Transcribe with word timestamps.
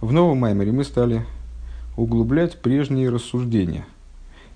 В 0.00 0.12
новом 0.12 0.38
Маймере 0.38 0.70
мы 0.70 0.84
стали 0.84 1.26
углублять 1.96 2.58
прежние 2.58 3.10
рассуждения. 3.10 3.84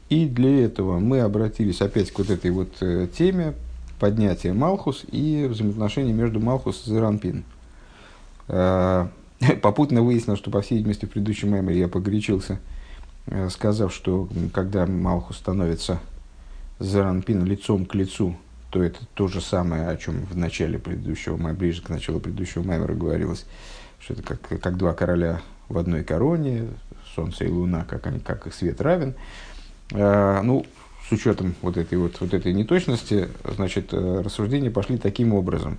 И 0.08 0.26
для 0.26 0.64
этого 0.64 1.00
мы 1.00 1.20
обратились 1.20 1.80
опять 1.80 2.12
к 2.12 2.18
вот 2.18 2.30
этой 2.30 2.52
вот 2.52 2.68
э, 2.80 3.08
теме 3.16 3.54
поднятия 3.98 4.52
Малхус 4.52 5.04
и 5.10 5.46
взаимоотношения 5.50 6.12
между 6.12 6.38
Малхус 6.38 6.86
и 6.86 6.90
Зеранпин. 6.90 7.42
Э, 8.46 9.08
попутно 9.62 10.02
выяснилось, 10.02 10.38
что, 10.38 10.52
по 10.52 10.60
всей 10.60 10.76
видимости, 10.76 11.06
в 11.06 11.10
предыдущем 11.10 11.50
Маймере 11.50 11.80
я 11.80 11.88
погорячился, 11.88 12.60
э, 13.26 13.48
сказав, 13.50 13.92
что 13.92 14.28
когда 14.52 14.86
Малхус 14.86 15.38
становится 15.38 15.98
Зеранпин 16.78 17.44
лицом 17.44 17.86
к 17.86 17.96
лицу, 17.96 18.36
то 18.70 18.80
это 18.80 19.00
то 19.14 19.26
же 19.26 19.40
самое, 19.40 19.88
о 19.88 19.96
чем 19.96 20.24
в 20.26 20.36
начале 20.36 20.78
предыдущего, 20.78 21.36
ближе 21.52 21.82
к 21.82 21.88
началу 21.88 22.20
предыдущего 22.20 22.62
Маймера 22.62 22.94
говорилось, 22.94 23.44
что 24.02 24.14
это 24.14 24.22
как, 24.22 24.60
как 24.60 24.76
два 24.76 24.92
короля 24.94 25.40
в 25.68 25.78
одной 25.78 26.02
короне, 26.02 26.68
солнце 27.14 27.44
и 27.44 27.48
луна, 27.48 27.84
как, 27.88 28.06
они, 28.06 28.18
как 28.18 28.46
их 28.46 28.54
свет 28.54 28.80
равен. 28.80 29.14
Э, 29.92 30.40
ну, 30.42 30.66
с 31.08 31.12
учетом 31.12 31.54
вот 31.62 31.76
этой, 31.76 31.98
вот, 31.98 32.20
вот 32.20 32.34
этой 32.34 32.52
неточности, 32.52 33.28
значит, 33.44 33.92
э, 33.92 34.22
рассуждения 34.24 34.70
пошли 34.70 34.98
таким 34.98 35.34
образом. 35.34 35.78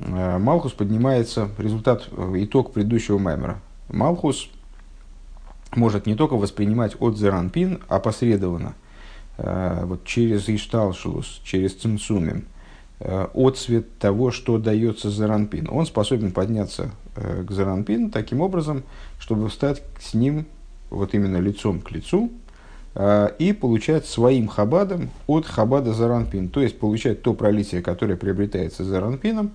Э, 0.00 0.38
Малхус 0.38 0.72
поднимается, 0.72 1.50
результат, 1.58 2.08
итог 2.34 2.72
предыдущего 2.72 3.18
маймера. 3.18 3.60
Малхус 3.88 4.50
может 5.76 6.06
не 6.06 6.14
только 6.14 6.34
воспринимать 6.34 6.96
от 6.98 7.16
Зеранпин 7.16 7.80
опосредованно, 7.88 8.74
вот 9.36 10.04
через 10.04 10.48
Ишталшулус, 10.48 11.42
через 11.44 11.74
Цимцумим, 11.74 12.46
отцвет 13.00 13.98
того, 13.98 14.30
что 14.30 14.58
дается 14.58 15.10
Заранпин. 15.10 15.68
Он 15.70 15.86
способен 15.86 16.32
подняться 16.32 16.90
к 17.14 17.50
Заранпин 17.50 18.10
таким 18.10 18.40
образом, 18.40 18.82
чтобы 19.20 19.48
встать 19.48 19.82
с 20.00 20.14
ним 20.14 20.46
вот 20.90 21.14
именно 21.14 21.36
лицом 21.36 21.80
к 21.80 21.92
лицу, 21.92 22.30
Э, 23.00 23.28
и 23.38 23.52
получать 23.52 24.06
своим 24.06 24.48
хабадом 24.48 25.10
от 25.28 25.46
хабада 25.46 25.92
заранпин. 25.92 26.48
То 26.48 26.60
есть 26.60 26.80
получать 26.80 27.22
то 27.22 27.32
пролитие, 27.32 27.80
которое 27.80 28.16
приобретается 28.16 28.82
заранпином, 28.82 29.52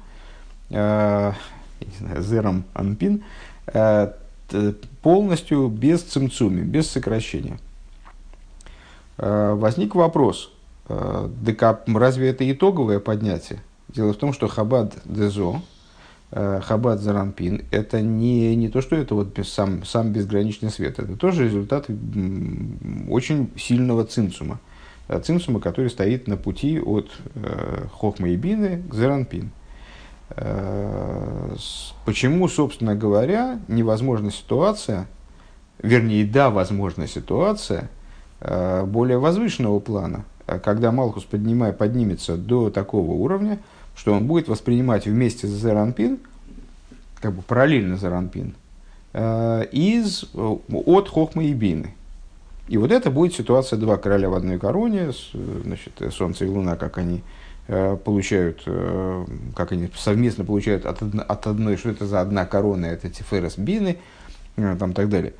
э, 0.69 1.33
зером 2.19 2.63
анпин, 2.73 3.25
э, 3.67 4.13
полностью 5.01 5.67
без 5.67 6.03
цимцуми, 6.03 6.61
без 6.61 6.89
сокращения. 6.89 7.59
Возник 9.17 9.95
вопрос, 9.95 10.51
разве 10.87 12.29
это 12.29 12.49
итоговое 12.51 12.99
поднятие? 12.99 13.61
Дело 13.89 14.13
в 14.13 14.17
том, 14.17 14.33
что 14.33 14.47
хабад 14.47 14.95
дезо, 15.05 15.61
Э, 16.35 16.61
Хабад 16.63 16.99
Заранпин, 16.99 17.65
это 17.69 18.01
не, 18.01 18.55
не 18.55 18.67
то, 18.67 18.81
что 18.81 18.95
это 18.95 19.13
вот 19.13 19.37
сам, 19.43 19.85
сам 19.85 20.11
безграничный 20.11 20.71
свет, 20.71 20.97
это 20.97 21.15
тоже 21.15 21.45
результат 21.45 21.85
очень 23.07 23.51
сильного 23.55 24.03
цимсума. 24.03 24.59
Э, 25.07 25.21
цимсума, 25.23 25.59
который 25.59 25.91
стоит 25.91 26.27
на 26.27 26.35
пути 26.35 26.79
от 26.79 27.11
э, 27.35 27.85
Хохма 27.93 28.29
и 28.29 28.35
Бины 28.35 28.81
к 28.81 28.95
Заранпин. 28.95 29.51
Э, 30.31 31.55
почему, 32.03 32.47
собственно 32.47 32.95
говоря, 32.95 33.59
невозможна 33.67 34.31
ситуация, 34.31 35.07
вернее, 35.83 36.25
да, 36.25 36.49
возможна 36.49 37.07
ситуация 37.07 37.91
э, 38.39 38.83
более 38.85 39.19
возвышенного 39.19 39.79
плана, 39.79 40.25
когда 40.45 40.91
Малхус 40.91 41.23
поднимая, 41.23 41.71
поднимется 41.71 42.35
до 42.35 42.69
такого 42.69 43.11
уровня, 43.11 43.59
что 43.95 44.13
он 44.13 44.27
будет 44.27 44.47
воспринимать 44.47 45.05
вместе 45.05 45.47
с 45.47 45.51
Зеранпин, 45.51 46.19
как 47.21 47.33
бы 47.33 47.41
параллельно 47.41 47.97
Зеранпин, 47.97 48.55
э, 49.13 49.65
из, 49.71 50.25
э, 50.33 50.57
от 50.85 51.09
Хохмы 51.09 51.45
и 51.45 51.53
Бины. 51.53 51.93
И 52.67 52.77
вот 52.77 52.91
это 52.91 53.11
будет 53.11 53.33
ситуация 53.33 53.77
два 53.77 53.97
короля 53.97 54.29
в 54.29 54.33
одной 54.33 54.57
короне, 54.57 55.11
значит, 55.33 56.01
Солнце 56.11 56.45
и 56.45 56.47
Луна, 56.47 56.75
как 56.75 56.97
они 56.97 57.21
э, 57.67 57.97
получают, 58.03 58.67
как 59.55 59.73
они 59.73 59.89
совместно 59.95 60.45
получают 60.45 60.85
от, 60.85 61.01
от 61.01 61.47
одной, 61.47 61.77
что 61.77 61.89
это 61.89 62.05
за 62.05 62.21
одна 62.21 62.45
корона, 62.45 62.85
это 62.85 63.09
Тиферес 63.09 63.57
Бины, 63.57 63.97
там 64.55 64.93
так 64.93 65.09
далее. 65.09 65.33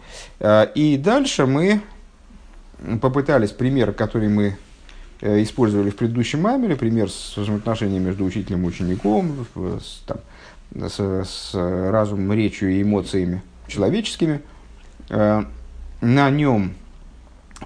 И 0.76 0.98
дальше 0.98 1.46
мы 1.46 1.82
попытались 3.00 3.52
пример, 3.52 3.94
который 3.94 4.28
мы 4.28 4.58
Э, 4.58 4.73
использовали 5.24 5.90
в 5.90 5.96
предыдущем 5.96 6.42
мамере, 6.42 6.76
пример 6.76 7.10
с 7.10 7.38
взаимоотношением 7.38 8.04
между 8.04 8.26
учителем 8.26 8.64
и 8.64 8.68
учеником, 8.68 9.46
с, 9.56 10.04
там, 10.06 10.18
с, 10.76 11.24
с 11.26 11.54
разумом, 11.54 12.34
речью 12.34 12.72
и 12.72 12.82
эмоциями 12.82 13.42
человеческими, 13.68 14.42
э, 15.10 15.44
на 16.02 16.30
нем 16.30 16.74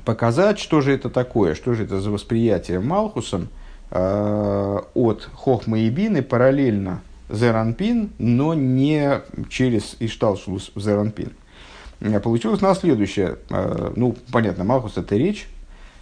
показать, 0.06 0.60
что 0.60 0.82
же 0.82 0.94
это 0.94 1.10
такое, 1.10 1.56
что 1.56 1.74
же 1.74 1.86
это 1.86 2.00
за 2.00 2.12
восприятие 2.12 2.80
Малхусом 2.80 3.48
э, 3.90 4.80
от 4.94 5.28
Хохма 5.34 5.80
и 5.80 5.90
Бины 5.90 6.22
параллельно 6.22 7.02
Зеранпин, 7.30 8.12
но 8.20 8.54
не 8.54 9.22
через 9.50 9.96
Ишталшус 10.00 10.72
Зеранпин. 10.76 11.32
Получилось 12.24 12.62
на 12.62 12.76
следующее. 12.76 13.38
Ну, 13.96 14.16
понятно, 14.32 14.64
Малхус– 14.64 14.94
это 14.98 15.18
речь, 15.18 15.50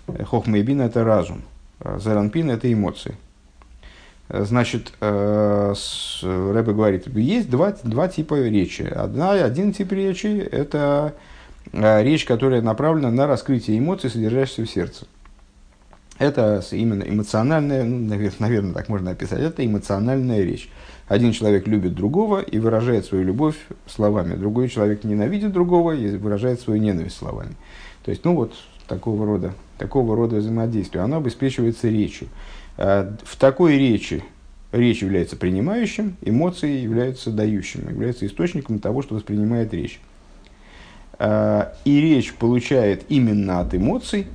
Хохма 0.08 0.60
и 0.60 0.62
Бина– 0.62 0.82
это 0.84 1.04
разум. 1.04 1.42
А 1.80 2.00
Заранпин– 2.00 2.50
это 2.52 2.72
эмоции. 2.72 3.16
Значит, 4.28 4.92
э, 5.02 5.74
Рэбе 6.24 6.74
говорит, 6.74 7.08
есть 7.08 7.50
два, 7.50 7.76
два 7.84 8.08
типа 8.08 8.42
речи. 8.42 8.82
Одна, 8.82 9.34
один 9.34 9.72
тип 9.72 9.92
речи– 9.92 10.28
это 10.52 11.14
э, 11.72 12.04
речь, 12.04 12.26
которая 12.26 12.62
направлена 12.62 13.12
на 13.12 13.28
раскрытие 13.28 13.78
эмоций, 13.78 14.10
содержащихся 14.10 14.64
в 14.64 14.70
сердце. 14.70 15.06
Это 16.18 16.64
именно 16.72 17.04
эмоциональная, 17.04 17.84
ну, 17.84 18.00
наверное, 18.00 18.38
наверное, 18.40 18.74
так 18.74 18.90
можно 18.90 19.12
описать, 19.12 19.42
это 19.42 19.66
эмоциональная 19.66 20.42
речь. 20.44 20.70
Один 21.08 21.32
человек 21.34 21.68
любит 21.68 21.94
другого 21.94 22.40
и 22.40 22.58
выражает 22.58 23.06
свою 23.06 23.26
любовь 23.26 23.58
словами. 23.86 24.36
Другой 24.36 24.70
человек 24.70 25.04
ненавидит 25.04 25.52
другого 25.52 25.92
и 25.92 26.18
выражает 26.18 26.62
свою 26.62 26.82
ненависть 26.82 27.18
словами. 27.18 27.56
То 28.04 28.10
есть, 28.10 28.24
ну 28.26 28.34
вот, 28.34 28.54
такого 28.88 29.24
рода, 29.26 29.54
такого 29.78 30.16
рода 30.16 30.38
взаимодействия, 30.38 31.02
оно 31.02 31.18
обеспечивается 31.18 31.88
речью. 31.90 32.28
А, 32.78 33.16
в 33.24 33.36
такой 33.38 33.78
речи 33.78 34.24
речь 34.72 35.02
является 35.02 35.36
принимающим, 35.36 36.18
эмоции 36.22 36.80
являются 36.80 37.31
дающим, 37.31 37.90
являются 37.90 38.25
источником 38.25 38.80
того, 38.80 39.02
что 39.02 39.16
воспринимает 39.16 39.74
речь. 39.74 40.00
А, 41.18 41.74
и 41.85 42.02
речь 42.02 42.34
получает 42.34 43.06
именно 43.09 43.62
от 43.62 43.74
эмоций, 43.74 44.28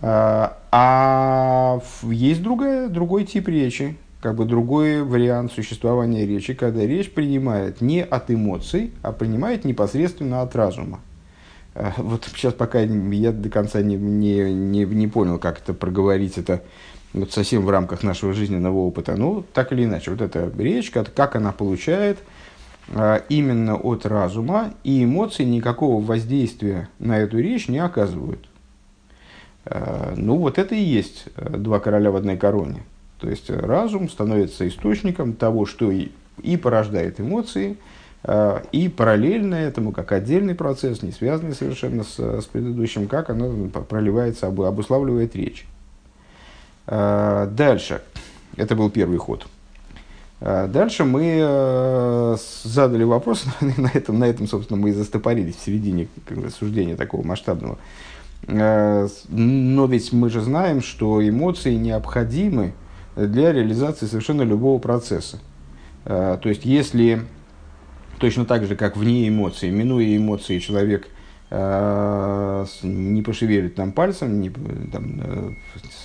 а, 0.00 0.58
а 0.70 1.80
есть 2.02 2.42
другая, 2.42 2.88
другой 2.88 3.24
тип 3.24 3.48
речи, 3.48 3.96
как 4.20 4.36
бы 4.36 4.44
другой 4.44 5.02
вариант 5.02 5.52
существования 5.52 6.26
речи, 6.26 6.54
когда 6.54 6.84
речь 6.86 7.12
принимает 7.12 7.80
не 7.80 8.02
от 8.02 8.30
эмоций, 8.30 8.92
а 9.02 9.12
принимает 9.12 9.64
непосредственно 9.64 10.42
от 10.42 10.56
разума. 10.56 11.00
Э, 11.76 11.92
вот 11.98 12.24
сейчас 12.24 12.54
пока 12.54 12.80
я 12.80 13.32
до 13.32 13.48
конца 13.50 13.82
не, 13.82 13.96
не, 13.96 14.52
не, 14.52 14.84
не 14.84 15.08
понял, 15.08 15.38
как 15.38 15.60
это 15.60 15.74
проговорить, 15.74 16.38
это 16.38 16.62
вот 17.12 17.32
совсем 17.32 17.64
в 17.64 17.70
рамках 17.70 18.02
нашего 18.02 18.32
жизненного 18.32 18.78
опыта. 18.78 19.16
Ну, 19.16 19.44
так 19.52 19.72
или 19.72 19.84
иначе, 19.84 20.10
вот 20.10 20.20
эта 20.20 20.50
речь, 20.58 20.90
как 20.90 21.36
она 21.36 21.52
получает 21.52 22.18
э, 22.88 23.20
именно 23.28 23.76
от 23.76 24.06
разума, 24.06 24.74
и 24.84 25.04
эмоции 25.04 25.44
никакого 25.44 26.02
воздействия 26.02 26.88
на 26.98 27.18
эту 27.18 27.38
речь 27.38 27.68
не 27.68 27.78
оказывают. 27.78 28.48
Э, 29.66 30.14
ну, 30.16 30.36
вот 30.36 30.58
это 30.58 30.74
и 30.74 30.82
есть 30.82 31.26
два 31.36 31.78
короля 31.78 32.10
в 32.10 32.16
одной 32.16 32.38
короне. 32.38 32.82
То 33.20 33.28
есть 33.28 33.48
разум 33.50 34.08
становится 34.08 34.66
источником 34.68 35.34
того, 35.34 35.64
что 35.64 35.90
и, 35.90 36.08
и 36.42 36.56
порождает 36.56 37.18
эмоции, 37.18 37.76
и 38.72 38.88
параллельно 38.88 39.54
этому, 39.54 39.92
как 39.92 40.10
отдельный 40.10 40.56
процесс, 40.56 41.02
не 41.02 41.12
связанный 41.12 41.54
совершенно 41.54 42.02
с, 42.02 42.18
с 42.18 42.44
предыдущим, 42.46 43.06
как 43.06 43.30
оно 43.30 43.68
проливается, 43.68 44.48
обуславливает 44.48 45.36
речь. 45.36 45.66
Э, 46.86 47.48
дальше. 47.50 48.02
Это 48.56 48.74
был 48.74 48.90
первый 48.90 49.18
ход. 49.18 49.46
Э, 50.40 50.66
дальше 50.68 51.04
мы 51.04 52.36
задали 52.64 53.04
вопрос, 53.04 53.44
на 53.60 53.90
этом, 53.92 54.18
на 54.18 54.24
этом, 54.24 54.46
собственно, 54.46 54.80
мы 54.80 54.90
и 54.90 54.92
застопорились 54.92 55.56
в 55.56 55.64
середине 55.64 56.08
рассуждения 56.28 56.96
такого 56.96 57.26
масштабного. 57.26 57.78
Но 58.48 59.86
ведь 59.86 60.12
мы 60.12 60.28
же 60.30 60.40
знаем, 60.40 60.80
что 60.80 61.26
эмоции 61.26 61.74
необходимы 61.74 62.74
для 63.16 63.52
реализации 63.52 64.06
совершенно 64.06 64.42
любого 64.42 64.78
процесса. 64.78 65.38
То 66.04 66.42
есть, 66.44 66.64
если 66.64 67.22
Точно 68.18 68.44
так 68.44 68.66
же, 68.66 68.76
как 68.76 68.96
вне 68.96 69.28
эмоций, 69.28 69.70
минуя 69.70 70.16
эмоции, 70.16 70.58
человек 70.58 71.08
не 71.48 73.22
пошевелит 73.22 73.76
там 73.76 73.92
пальцем, 73.92 74.40
не, 74.40 74.50
там, 74.50 75.54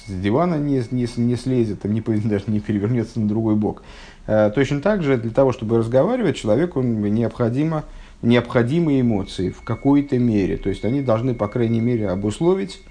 с 0.07 0.11
дивана 0.11 0.55
не, 0.55 0.83
не, 0.91 1.07
не 1.17 1.35
слезет, 1.35 1.81
там, 1.81 1.93
не, 1.93 2.01
даже 2.27 2.43
не 2.47 2.59
перевернется 2.59 3.19
на 3.19 3.27
другой 3.27 3.55
бок. 3.55 3.83
Точно 4.27 4.81
так 4.81 5.01
же 5.01 5.17
для 5.17 5.31
того, 5.31 5.51
чтобы 5.51 5.79
разговаривать, 5.79 6.35
человеку 6.35 6.81
необходимо, 6.81 7.85
необходимы 8.21 9.01
эмоции 9.01 9.49
в 9.49 9.63
какой-то 9.63 10.19
мере. 10.19 10.57
То 10.57 10.69
есть 10.69 10.85
они 10.85 11.01
должны, 11.01 11.33
по 11.33 11.47
крайней 11.47 11.81
мере, 11.81 12.09
обусловить 12.09 12.83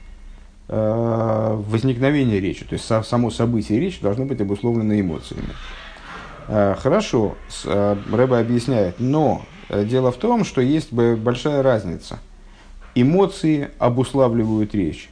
возникновение 0.67 2.41
речи. 2.41 2.65
То 2.65 2.75
есть 2.75 2.85
само 2.85 3.31
событие 3.31 3.79
речи 3.79 4.01
должно 4.03 4.25
быть 4.25 4.41
обусловлено 4.41 4.99
эмоциями. 4.99 5.51
Хорошо, 6.51 7.37
Рэба 7.65 8.41
объясняет, 8.41 8.97
но 8.99 9.43
дело 9.69 10.11
в 10.11 10.17
том, 10.17 10.45
что 10.45 10.61
есть 10.61 10.93
большая 10.93 11.63
разница– 11.63 12.19
эмоции 12.95 13.71
обуславливают 13.79 14.75
речь. 14.75 15.11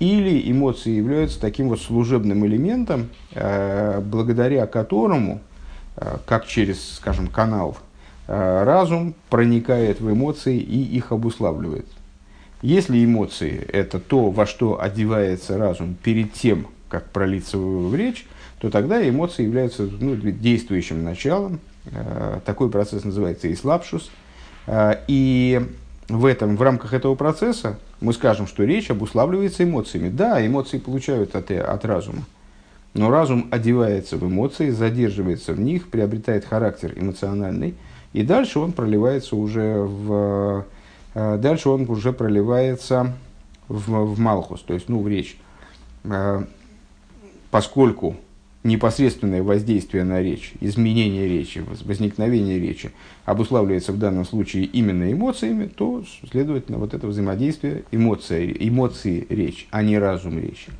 Или 0.00 0.50
эмоции 0.50 0.90
являются 0.90 1.40
таким 1.40 1.68
вот 1.68 1.80
служебным 1.80 2.44
элементом, 2.46 3.10
э, 3.32 4.00
благодаря 4.00 4.66
которому, 4.66 5.40
э, 5.96 6.18
как 6.26 6.46
через, 6.46 6.96
скажем, 6.96 7.28
канал, 7.28 7.76
э, 8.26 8.64
разум 8.64 9.14
проникает 9.30 10.00
в 10.00 10.10
эмоции 10.10 10.58
и 10.58 10.82
их 10.82 11.12
обуславливает. 11.12 11.86
Если 12.60 13.04
эмоции– 13.04 13.64
это 13.72 14.00
то, 14.00 14.30
во 14.30 14.46
что 14.46 14.80
одевается 14.80 15.58
разум 15.58 15.96
перед 16.02 16.32
тем, 16.32 16.66
как 16.88 17.10
пролиться 17.10 17.58
в 17.58 17.94
речь, 17.94 18.26
то 18.64 18.70
тогда 18.70 19.06
эмоции 19.06 19.42
являются 19.42 19.82
ну, 19.82 20.16
действующим 20.16 21.04
началом. 21.04 21.60
Такой 22.46 22.70
процесс 22.70 23.04
называется 23.04 23.52
ислапшус. 23.52 24.10
И 25.06 25.68
в, 26.08 26.24
этом, 26.24 26.56
в 26.56 26.62
рамках 26.62 26.94
этого 26.94 27.14
процесса 27.14 27.78
мы 28.00 28.14
скажем, 28.14 28.46
что 28.46 28.64
речь 28.64 28.90
обуславливается 28.90 29.64
эмоциями. 29.64 30.08
Да, 30.08 30.44
эмоции 30.46 30.78
получают 30.78 31.36
от, 31.36 31.50
от 31.50 31.84
разума. 31.84 32.22
Но 32.94 33.10
разум 33.10 33.48
одевается 33.50 34.16
в 34.16 34.24
эмоции, 34.24 34.70
задерживается 34.70 35.52
в 35.52 35.60
них, 35.60 35.90
приобретает 35.90 36.46
характер 36.46 36.94
эмоциональный, 36.96 37.74
и 38.14 38.22
дальше 38.22 38.60
он 38.60 38.72
проливается 38.72 39.36
уже 39.36 39.74
в, 39.74 40.64
э, 41.14 41.36
дальше 41.36 41.68
он 41.68 41.82
уже 41.90 42.14
проливается 42.14 43.12
в, 43.68 44.14
в 44.14 44.18
Малхус, 44.18 44.62
то 44.62 44.72
есть 44.72 44.88
ну, 44.88 45.02
в 45.02 45.08
речь. 45.08 45.36
Э, 46.04 46.44
поскольку 47.50 48.16
непосредственное 48.64 49.42
воздействие 49.42 50.04
на 50.04 50.20
речь, 50.20 50.54
изменение 50.60 51.28
речи, 51.28 51.62
возникновение 51.84 52.58
речи 52.58 52.90
обуславливается 53.26 53.92
в 53.92 53.98
данном 53.98 54.24
случае 54.24 54.64
именно 54.64 55.12
эмоциями, 55.12 55.66
то, 55.66 56.02
следовательно, 56.30 56.78
вот 56.78 56.94
это 56.94 57.06
взаимодействие 57.06 57.84
эмоции, 57.92 58.56
эмоции 58.58 59.26
речь, 59.28 59.68
а 59.70 59.82
не 59.82 59.98
разум 59.98 60.38
речи. 60.38 60.72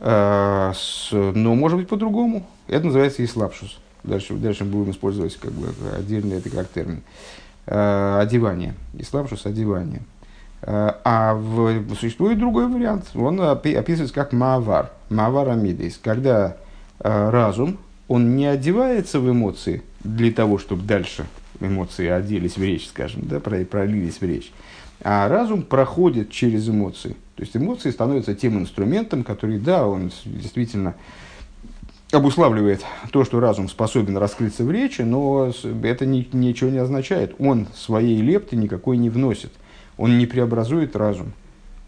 А, 0.00 0.72
но 1.12 1.54
может 1.54 1.78
быть 1.78 1.88
по-другому. 1.88 2.46
Это 2.66 2.86
называется 2.86 3.24
ислапшус. 3.24 3.78
Дальше, 4.02 4.34
дальше 4.34 4.64
будем 4.64 4.90
использовать 4.90 5.36
как 5.36 5.52
бы 5.52 5.68
отдельно 5.96 6.34
это 6.34 6.50
как 6.50 6.68
термин. 6.68 7.02
А, 7.66 8.20
одевание. 8.20 8.74
Ислапшус– 8.98 9.46
одевание. 9.46 10.02
А, 10.62 11.00
а 11.04 11.34
в, 11.34 11.94
существует 11.94 12.38
другой 12.38 12.66
вариант. 12.66 13.10
Он 13.14 13.40
описывается 13.40 14.14
как 14.14 14.32
мавар. 14.32 14.90
Мавар 15.10 15.50
амидис. 15.50 16.00
Когда 16.02 16.56
разум, 16.98 17.78
он 18.08 18.36
не 18.36 18.46
одевается 18.46 19.20
в 19.20 19.30
эмоции 19.30 19.82
для 20.04 20.32
того, 20.32 20.58
чтобы 20.58 20.82
дальше 20.82 21.26
эмоции 21.60 22.08
оделись 22.08 22.56
в 22.56 22.62
речь, 22.62 22.88
скажем, 22.88 23.22
да, 23.24 23.40
пролились 23.40 24.20
в 24.20 24.22
речь. 24.22 24.52
А 25.04 25.28
разум 25.28 25.62
проходит 25.62 26.30
через 26.30 26.68
эмоции. 26.68 27.16
То 27.36 27.42
есть 27.42 27.56
эмоции 27.56 27.90
становятся 27.90 28.34
тем 28.34 28.58
инструментом, 28.58 29.24
который, 29.24 29.58
да, 29.58 29.86
он 29.86 30.12
действительно 30.24 30.94
обуславливает 32.12 32.84
то, 33.10 33.24
что 33.24 33.40
разум 33.40 33.68
способен 33.68 34.16
раскрыться 34.16 34.64
в 34.64 34.70
речи, 34.70 35.02
но 35.02 35.50
это 35.82 36.06
ни, 36.06 36.28
ничего 36.32 36.70
не 36.70 36.78
означает. 36.78 37.34
Он 37.38 37.66
своей 37.74 38.20
лепты 38.20 38.54
никакой 38.56 38.98
не 38.98 39.10
вносит. 39.10 39.52
Он 39.96 40.18
не 40.18 40.26
преобразует 40.26 40.94
разум. 40.94 41.32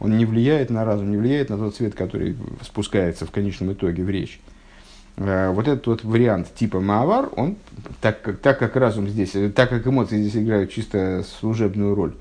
Он 0.01 0.17
не 0.17 0.25
влияет 0.25 0.71
на 0.71 0.85
разум, 0.85 1.11
не 1.11 1.17
влияет 1.17 1.51
на 1.51 1.59
тот 1.59 1.77
цвет, 1.77 1.95
который 1.95 2.37
спускается 2.62 3.27
в 3.27 3.31
конечном 3.31 3.75
итоге 3.75 4.03
в 4.03 4.11
речь. 4.11 4.41
Э, 5.16 5.50
вот 5.50 5.69
этот 5.69 5.87
вот 5.87 6.05
вариант 6.05 6.55
типа 6.55 6.81
Маавар, 6.81 7.31
он, 7.37 7.56
так 8.00 8.22
как, 8.22 8.38
так 8.38 8.58
как 8.58 8.76
разум 8.76 9.08
здесь, 9.08 9.32
так 9.55 9.70
как 9.70 9.87
эмоции 9.87 10.20
здесь 10.20 10.43
играют 10.43 10.72
чисто 10.72 11.25
служебную 11.40 11.94
роль, 11.94 12.14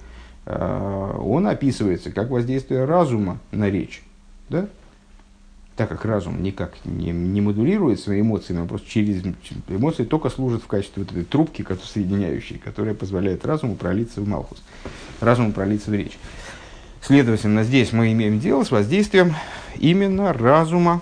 э, 0.46 1.18
он 1.20 1.48
описывается 1.48 2.12
как 2.12 2.30
воздействие 2.30 2.86
разума 2.86 3.40
на 3.52 3.70
речь. 3.70 4.04
Да? 4.50 4.68
Так 5.76 5.90
как 5.90 6.06
разум 6.06 6.44
никак 6.44 6.74
не, 6.86 7.10
не 7.10 7.42
модулирует 7.42 8.00
свои 8.00 8.22
эмоции, 8.22 8.54
но 8.54 8.68
просто 8.68 8.88
через 8.88 9.24
эмоции 9.68 10.04
только 10.04 10.30
служит 10.30 10.62
в 10.62 10.68
качестве 10.68 11.02
вот 11.02 11.12
этой 11.12 11.24
трубки, 11.24 11.66
соединяющей, 11.84 12.60
которая 12.60 12.94
позволяет 12.94 13.44
разуму 13.44 13.76
пролиться 13.76 14.22
в 14.22 14.28
Малхус, 14.28 14.62
разуму 15.20 15.52
пролиться 15.52 15.90
в 15.90 15.96
речь. 15.96 16.20
Следовательно, 17.02 17.64
здесь 17.64 17.92
мы 17.92 18.12
имеем 18.12 18.40
дело 18.40 18.64
с 18.64 18.70
воздействием 18.70 19.34
именно 19.76 20.32
разума 20.32 21.02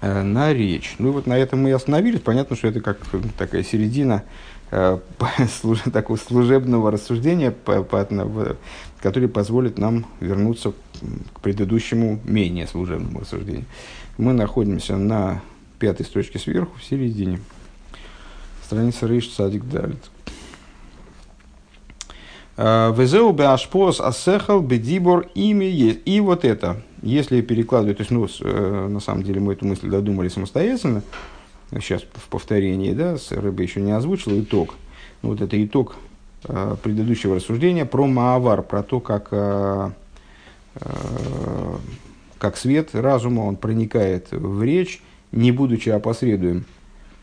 на 0.00 0.52
речь. 0.52 0.94
Ну 0.98 1.12
вот 1.12 1.26
на 1.26 1.36
этом 1.36 1.62
мы 1.62 1.70
и 1.70 1.72
остановились. 1.72 2.20
Понятно, 2.20 2.56
что 2.56 2.68
это 2.68 2.80
как 2.80 2.98
такая 3.36 3.62
середина 3.62 4.24
э, 4.70 4.98
такого 5.92 6.16
служебного 6.16 6.90
рассуждения, 6.90 7.50
по, 7.50 7.82
по, 7.82 8.06
который 9.00 9.28
позволит 9.28 9.78
нам 9.78 10.06
вернуться 10.20 10.72
к 11.34 11.40
предыдущему 11.40 12.20
менее 12.24 12.66
служебному 12.66 13.20
рассуждению. 13.20 13.64
Мы 14.18 14.32
находимся 14.32 14.96
на 14.96 15.42
пятой 15.78 16.04
строчке 16.04 16.38
сверху, 16.38 16.78
в 16.78 16.84
середине. 16.84 17.40
Страница 18.64 19.06
Рейш 19.06 19.30
Садик 19.30 19.64
Далит. 19.64 19.98
Везеу 22.60 23.32
беашпос 23.32 24.00
асехал 24.00 24.60
бедибор 24.60 25.28
имя 25.34 25.66
есть. 25.66 26.00
И 26.04 26.20
вот 26.20 26.44
это, 26.44 26.82
если 27.00 27.40
перекладывать, 27.40 27.96
то 27.96 28.02
есть, 28.02 28.10
ну, 28.10 28.26
э, 28.26 28.88
на 28.88 29.00
самом 29.00 29.22
деле 29.22 29.40
мы 29.40 29.54
эту 29.54 29.64
мысль 29.64 29.88
додумали 29.88 30.28
самостоятельно, 30.28 31.02
сейчас 31.72 32.02
в 32.02 32.28
повторении, 32.28 32.92
да, 32.92 33.16
Рыба 33.30 33.62
еще 33.62 33.80
не 33.80 33.92
озвучил 33.92 34.38
итог. 34.38 34.74
Ну, 35.22 35.30
вот 35.30 35.40
это 35.40 35.64
итог 35.64 35.96
э, 36.44 36.76
предыдущего 36.82 37.36
рассуждения 37.36 37.86
про 37.86 38.06
Маавар, 38.06 38.60
про 38.60 38.82
то, 38.82 39.00
как, 39.00 39.28
э, 39.30 39.90
как 42.36 42.58
свет 42.58 42.90
разума, 42.92 43.40
он 43.40 43.56
проникает 43.56 44.32
в 44.32 44.62
речь, 44.62 45.00
не 45.32 45.50
будучи 45.50 45.88
опосредуем 45.88 46.66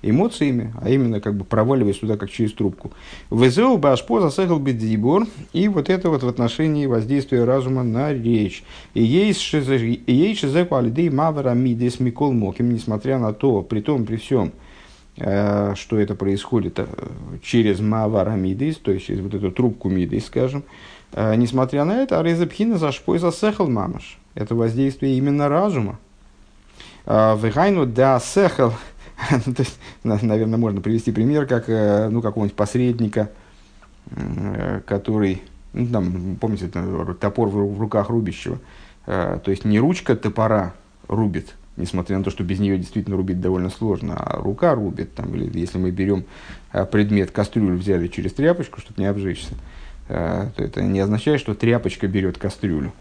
эмоциями, 0.01 0.73
а 0.79 0.89
именно 0.89 1.19
как 1.19 1.35
бы 1.35 1.43
проваливаясь 1.43 1.97
туда 1.97 2.17
как 2.17 2.29
через 2.29 2.53
трубку. 2.53 2.91
Везеу 3.31 3.77
башпо 3.77 4.21
засехал 4.21 4.59
бедибор, 4.59 5.25
и 5.53 5.67
вот 5.67 5.89
это 5.89 6.09
вот 6.09 6.23
в 6.23 6.27
отношении 6.27 6.85
воздействия 6.85 7.43
разума 7.43 7.83
на 7.83 8.13
речь. 8.13 8.63
И 8.93 9.03
есть 9.03 9.41
шизеку 9.41 10.75
алидей 10.75 11.09
мавара 11.09 11.53
мидес 11.53 11.99
микол 11.99 12.33
моким, 12.33 12.71
несмотря 12.73 13.17
на 13.17 13.33
то, 13.33 13.61
при 13.63 13.81
том, 13.81 14.05
при 14.05 14.17
всем, 14.17 14.51
э, 15.17 15.73
что 15.75 15.99
это 15.99 16.15
происходит 16.15 16.79
э, 16.79 16.85
через 17.41 17.79
мавара 17.79 18.31
мидес, 18.31 18.77
то 18.77 18.91
есть 18.91 19.07
через 19.07 19.21
вот 19.21 19.33
эту 19.33 19.51
трубку 19.51 19.89
мидес, 19.89 20.27
скажем, 20.27 20.63
э, 21.13 21.35
несмотря 21.35 21.85
на 21.85 22.03
это, 22.03 22.19
арезапхина 22.19 22.77
зашпой 22.77 23.17
засехал 23.17 23.67
мамаш. 23.67 24.19
Это 24.35 24.53
воздействие 24.53 25.17
именно 25.17 25.49
разума. 25.49 25.99
Вегайну 27.07 27.85
да 27.85 28.19
сехал 28.19 28.73
то 29.29 29.59
есть, 29.63 29.79
наверное, 30.03 30.57
можно 30.57 30.81
привести 30.81 31.11
пример, 31.11 31.47
как 31.47 31.69
э, 31.69 32.09
ну, 32.09 32.21
какого-нибудь 32.21 32.55
посредника, 32.55 33.31
э, 34.11 34.81
который, 34.85 35.41
ну, 35.73 35.87
там, 35.87 36.37
помните, 36.39 36.67
топор 36.67 37.49
в 37.49 37.79
руках 37.79 38.09
рубящего. 38.09 38.59
Э, 39.07 39.39
то 39.43 39.49
есть 39.49 39.65
не 39.65 39.79
ручка 39.79 40.15
топора 40.15 40.73
рубит, 41.07 41.55
несмотря 41.77 42.17
на 42.17 42.23
то, 42.23 42.29
что 42.29 42.43
без 42.43 42.59
нее 42.59 42.77
действительно 42.77 43.17
рубить 43.17 43.41
довольно 43.41 43.69
сложно, 43.69 44.15
а 44.17 44.39
рука 44.39 44.75
рубит. 44.75 45.15
Там, 45.15 45.33
или 45.33 45.59
если 45.59 45.79
мы 45.79 45.89
берем 45.89 46.25
предмет 46.91 47.31
кастрюлю, 47.31 47.77
взяли 47.77 48.07
через 48.07 48.33
тряпочку, 48.33 48.81
чтобы 48.81 49.01
не 49.01 49.07
обжечься, 49.07 49.55
то 50.07 50.53
это 50.57 50.83
не 50.83 50.99
означает, 50.99 51.39
что 51.39 51.55
тряпочка 51.55 52.07
берет 52.07 52.37
кастрюлю. 52.37 52.93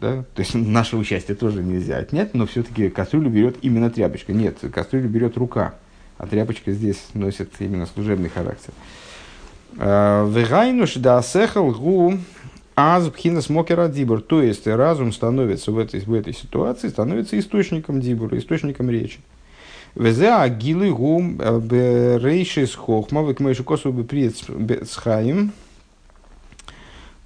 Да? 0.00 0.24
То 0.34 0.40
есть 0.40 0.54
наше 0.54 0.96
участие 0.96 1.36
тоже 1.36 1.62
нельзя 1.62 1.98
отнять, 1.98 2.34
но 2.34 2.46
все-таки 2.46 2.88
кастрюлю 2.88 3.30
берет 3.30 3.56
именно 3.62 3.90
тряпочка. 3.90 4.32
Нет, 4.32 4.58
кастрюлю 4.72 5.08
берет 5.08 5.36
рука, 5.36 5.74
а 6.16 6.26
тряпочка 6.26 6.72
здесь 6.72 7.06
носит 7.14 7.50
именно 7.58 7.86
служебный 7.86 8.28
характер. 8.28 8.72
А, 9.78 10.28
Вегайнуш 10.28 10.94
да 10.94 11.22
сехал 11.22 11.72
гу 11.72 12.14
аз 12.76 13.10
смокера 13.40 13.88
дибур. 13.88 14.22
То 14.22 14.40
есть 14.40 14.66
разум 14.66 15.12
становится 15.12 15.72
в 15.72 15.78
этой, 15.78 16.00
в 16.00 16.14
этой 16.14 16.32
ситуации, 16.32 16.88
становится 16.88 17.38
источником 17.38 18.00
дибура, 18.00 18.38
источником 18.38 18.88
речи. 18.88 19.18
Везе 19.96 20.30
агилы 20.30 20.92
гу 20.92 21.20
берейшис 21.20 22.76
хохма, 22.76 23.28
векмейши 23.28 23.64
косу 23.64 23.90
беприет 23.90 24.36
схаим, 24.88 25.52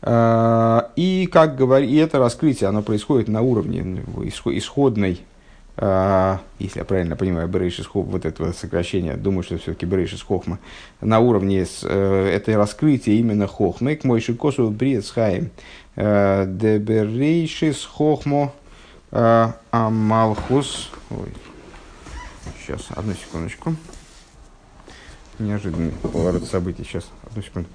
И, 0.04 1.28
как 1.30 1.54
говорит, 1.54 1.88
и 1.88 1.96
это 1.96 2.18
раскрытие, 2.18 2.68
оно 2.68 2.82
происходит 2.82 3.28
на 3.28 3.42
уровне 3.42 4.02
исходной 4.24 5.20
а, 5.74 6.40
если 6.58 6.80
я 6.80 6.84
правильно 6.84 7.16
понимаю, 7.16 7.48
Берейшис 7.48 7.86
Хохма, 7.86 8.12
вот 8.12 8.26
этого 8.26 8.52
сокращения, 8.52 9.16
думаю, 9.16 9.42
что 9.42 9.56
все-таки 9.56 9.86
Берейшис 9.86 10.22
Хохма, 10.22 10.58
на 11.00 11.20
уровне 11.20 11.66
э, 11.82 12.30
это 12.34 12.56
раскрытие 12.56 13.18
именно 13.18 13.46
Хохмы, 13.46 13.96
к 13.96 14.04
Мойши 14.04 14.34
Косу 14.34 14.68
Бриецхайм, 14.68 15.50
э, 15.96 16.44
де 16.46 16.76
Берейшис 16.78 17.84
Хохмо 17.86 18.52
э, 19.12 19.52
Амалхус, 19.70 20.90
ой, 21.08 21.32
сейчас, 22.60 22.88
одну 22.90 23.14
секундочку, 23.14 23.74
неожиданный 25.38 25.92
поворот 26.02 26.44
событий, 26.44 26.84
сейчас, 26.84 27.06
одну 27.30 27.42
секунду. 27.42 27.68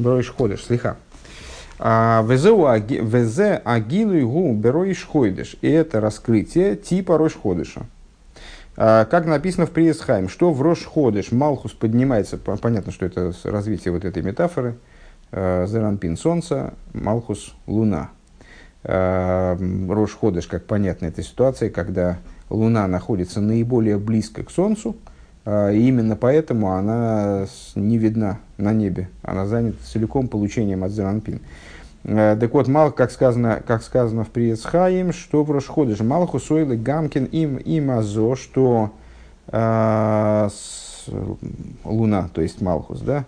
Броиш 0.00 0.30
ходишь, 0.30 0.64
слиха. 0.64 0.96
А, 1.78 2.22
везе 2.26 3.60
агилу 3.64 4.28
гу 4.28 4.54
бероиш 4.54 5.04
ходишь. 5.04 5.56
И 5.60 5.68
это 5.68 6.00
раскрытие 6.00 6.76
типа 6.76 7.18
Рош 7.18 7.34
ходыша. 7.34 7.82
А, 8.76 9.04
как 9.04 9.26
написано 9.26 9.66
в 9.66 9.70
Приесхайм, 9.70 10.28
что 10.28 10.52
в 10.52 10.62
Рош 10.62 10.84
ходишь 10.84 11.32
Малхус 11.32 11.72
поднимается, 11.72 12.38
понятно, 12.38 12.92
что 12.92 13.06
это 13.06 13.32
развитие 13.44 13.92
вот 13.92 14.04
этой 14.04 14.22
метафоры, 14.22 14.76
а, 15.32 15.66
Зеранпин 15.66 16.16
солнца, 16.16 16.74
Малхус 16.92 17.54
луна. 17.66 18.10
Рош 18.82 20.14
ходишь, 20.14 20.46
как 20.46 20.64
понятно, 20.64 21.04
это 21.04 21.22
ситуация, 21.22 21.68
когда 21.68 22.16
луна 22.48 22.88
находится 22.88 23.42
наиболее 23.42 23.98
близко 23.98 24.42
к 24.42 24.50
солнцу, 24.50 24.96
и 25.46 25.88
именно 25.88 26.16
поэтому 26.16 26.72
она 26.72 27.46
не 27.74 27.98
видна 27.98 28.38
на 28.58 28.72
небе. 28.72 29.08
Она 29.22 29.46
занята 29.46 29.78
целиком 29.84 30.28
получением 30.28 30.84
от 30.84 30.92
Зеранпин. 30.92 31.40
А, 32.04 32.36
так 32.36 32.52
вот, 32.54 32.68
мал, 32.68 32.92
как 32.92 33.10
сказано, 33.10 33.62
как 33.66 33.82
сказано 33.82 34.24
в 34.24 34.30
Приецхаим, 34.30 35.12
что 35.12 35.44
в 35.44 35.50
Рошходыш 35.50 35.98
Сойлы 36.42 36.76
Гамкин 36.76 37.24
им 37.24 37.56
им 37.56 37.90
азо, 37.90 38.36
что 38.36 38.92
э, 39.48 40.48
с, 40.50 41.08
Луна, 41.84 42.28
то 42.32 42.40
есть 42.42 42.60
Малхус, 42.60 43.00
да, 43.00 43.24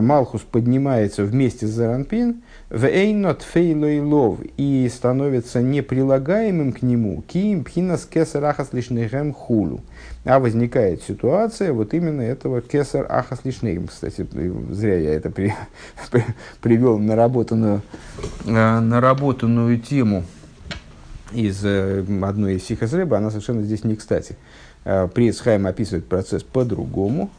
Малхус 0.00 0.42
поднимается 0.42 1.24
вместе 1.24 1.66
с 1.66 1.70
Заранпин, 1.70 2.42
в 2.70 2.84
Эйнот 2.84 3.42
Фейлойлов 3.42 4.38
и 4.56 4.90
становится 4.92 5.60
неприлагаемым 5.60 6.72
к 6.72 6.82
нему, 6.82 7.22
ким 7.26 7.64
пхинас 7.64 8.06
кесар 8.06 8.44
ахас 8.44 8.72
лишнейхем 8.72 9.32
хулу. 9.32 9.80
А 10.24 10.38
возникает 10.38 11.02
ситуация 11.02 11.72
вот 11.72 11.94
именно 11.94 12.22
этого 12.22 12.60
кесар 12.60 13.06
ахас 13.08 13.40
лишнейхем. 13.44 13.88
Кстати, 13.88 14.26
зря 14.70 14.98
я 14.98 15.14
это 15.14 15.30
при, 15.30 15.52
при, 16.10 16.24
привел 16.60 16.98
наработанную, 16.98 17.82
э, 18.46 18.80
наработанную 18.80 19.78
тему 19.78 20.24
из 21.32 21.64
э, 21.64 22.04
одной 22.22 22.56
из 22.56 22.64
сихас 22.64 22.92
она 22.92 23.30
совершенно 23.30 23.62
здесь 23.62 23.84
не 23.84 23.96
кстати. 23.96 24.36
Э, 24.84 25.08
Приесхайм 25.12 25.66
описывает 25.66 26.06
процесс 26.06 26.42
по-другому, 26.42 27.30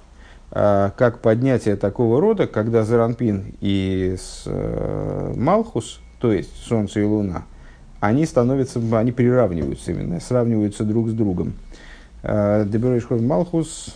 как 0.53 1.19
поднятие 1.19 1.75
такого 1.75 2.22
рода, 2.22 2.45
когда 2.45 2.83
Заранпин 2.83 3.55
и 3.60 4.15
э, 4.45 5.33
Малхус, 5.36 6.00
то 6.19 6.31
есть 6.31 6.55
Солнце 6.67 7.00
и 7.00 7.03
Луна, 7.03 7.45
они 8.00 8.27
становятся, 8.27 8.79
они 9.00 9.12
приравниваются 9.12 9.91
именно, 9.91 10.19
сравниваются 10.19 10.83
друг 10.83 11.10
с 11.10 11.13
другом. 11.13 11.53
А, 12.22 12.65
Дебереш 12.65 13.10
Малхус, 13.10 13.95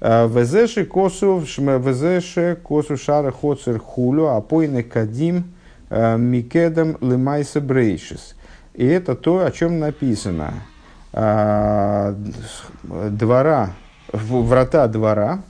а, 0.00 0.26
Везеши 0.26 0.86
косу, 0.86 1.38
везеши 1.38 2.56
косу 2.62 2.96
шара 2.96 3.30
хоцер 3.30 3.78
хулю, 3.78 4.28
апойны 4.28 4.82
кадим 4.82 5.52
микедам 5.90 6.96
лимайса 7.02 7.60
брейшис. 7.60 8.36
И 8.72 8.86
это 8.86 9.14
то, 9.14 9.44
о 9.44 9.50
чем 9.50 9.80
написано. 9.80 10.54
Двора 12.82 13.70
врата 14.12 14.86
двора, 14.88 15.42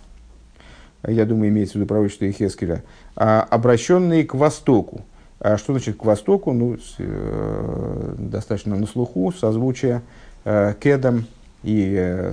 я 1.06 1.25
думаю, 1.25 1.50
имеется 1.50 1.75
в 1.75 1.76
виду 1.76 1.87
пророчество 1.87 2.28
Ихескеля, 2.28 2.82
а, 3.16 3.42
обращенные 3.42 4.25
к 4.25 4.34
востоку. 4.34 5.02
А 5.40 5.58
что 5.58 5.73
значит 5.75 5.96
к 5.96 6.04
востоку? 6.04 6.52
Ну, 6.52 6.78
э, 6.99 8.14
достаточно 8.16 8.76
на 8.76 8.87
слуху, 8.87 9.30
созвучие 9.32 10.00
э, 10.44 10.75
кедом 10.80 11.26
и, 11.62 11.94
э, 11.94 12.32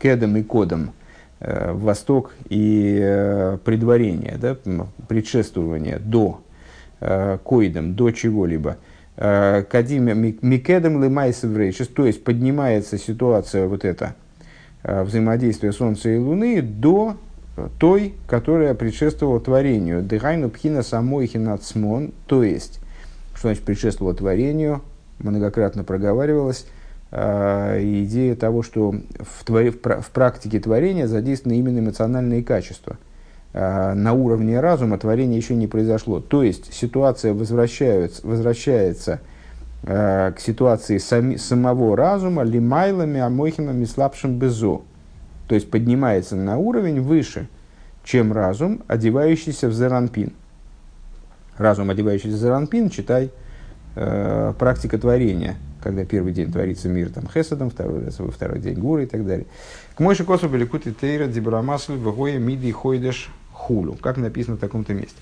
кедом 0.00 0.36
и 0.36 0.42
кодом. 0.42 0.92
Э, 1.40 1.72
восток 1.72 2.32
и 2.48 2.98
э, 3.00 3.58
предварение, 3.64 4.36
да, 4.40 4.56
предшествование 5.06 6.00
до 6.00 6.40
э, 7.00 7.38
коидом, 7.44 7.94
до 7.94 8.10
чего-либо. 8.10 8.76
Э, 9.16 9.62
Кадим 9.62 10.08
микедом 10.42 11.00
лимайсеврейшис, 11.00 11.86
то 11.88 12.06
есть 12.06 12.24
поднимается 12.24 12.98
ситуация 12.98 13.68
вот 13.68 13.84
эта, 13.84 14.16
взаимодействия 14.82 15.72
Солнца 15.72 16.08
и 16.08 16.16
Луны 16.18 16.62
до 16.62 17.16
той, 17.78 18.14
которая 18.26 18.74
предшествовала 18.74 19.40
творению. 19.40 20.02
Дыхайну 20.02 20.50
пхина 20.50 20.82
самой 20.82 21.26
хинацмон, 21.26 22.12
то 22.26 22.42
есть, 22.44 22.80
что 23.34 23.48
значит 23.48 23.64
предшествовала 23.64 24.14
творению, 24.14 24.82
многократно 25.18 25.84
проговаривалась, 25.84 26.66
э, 27.10 27.80
идея 28.04 28.36
того, 28.36 28.62
что 28.62 28.92
в, 28.92 29.44
твори, 29.44 29.70
в, 29.70 30.10
практике 30.12 30.60
творения 30.60 31.06
задействованы 31.06 31.58
именно 31.58 31.80
эмоциональные 31.80 32.44
качества. 32.44 32.98
Э, 33.52 33.94
на 33.94 34.12
уровне 34.12 34.60
разума 34.60 34.98
творение 34.98 35.36
еще 35.36 35.54
не 35.54 35.66
произошло. 35.66 36.20
То 36.20 36.42
есть 36.42 36.72
ситуация 36.72 37.34
возвращается, 37.34 38.26
возвращается 38.26 39.14
Э, 39.14 39.37
к 39.82 40.34
ситуации 40.38 40.98
сами, 40.98 41.36
самого 41.36 41.96
разума 41.96 42.42
лимайлами 42.42 43.20
амойхимами 43.20 43.84
слабшим 43.84 44.38
безо. 44.38 44.82
То 45.46 45.54
есть 45.54 45.70
поднимается 45.70 46.36
на 46.36 46.58
уровень 46.58 47.00
выше, 47.00 47.48
чем 48.04 48.32
разум, 48.32 48.82
одевающийся 48.88 49.68
в 49.68 49.72
зеранпин. 49.72 50.32
Разум, 51.56 51.90
одевающийся 51.90 52.36
в 52.36 52.40
зеранпин, 52.40 52.90
читай 52.90 53.30
э, 53.94 54.52
практика 54.58 54.98
творения, 54.98 55.56
когда 55.82 56.04
первый 56.04 56.32
день 56.32 56.52
творится 56.52 56.88
мир 56.88 57.10
там 57.10 57.28
хесадом, 57.28 57.70
второй, 57.70 58.10
во 58.18 58.30
второй 58.30 58.58
день 58.60 58.78
гуры 58.78 59.04
и 59.04 59.06
так 59.06 59.26
далее. 59.26 59.46
К 59.94 60.00
мойши 60.00 60.24
косу 60.24 60.48
беликут 60.48 60.86
и 60.86 60.92
тейра 60.92 61.26
дибрамасль 61.26 61.94
вгоя 61.94 62.38
миди 62.38 62.70
хойдеш 62.72 63.30
хулу, 63.52 63.94
как 63.94 64.16
написано 64.16 64.56
в 64.56 64.60
таком-то 64.60 64.92
месте. 64.92 65.16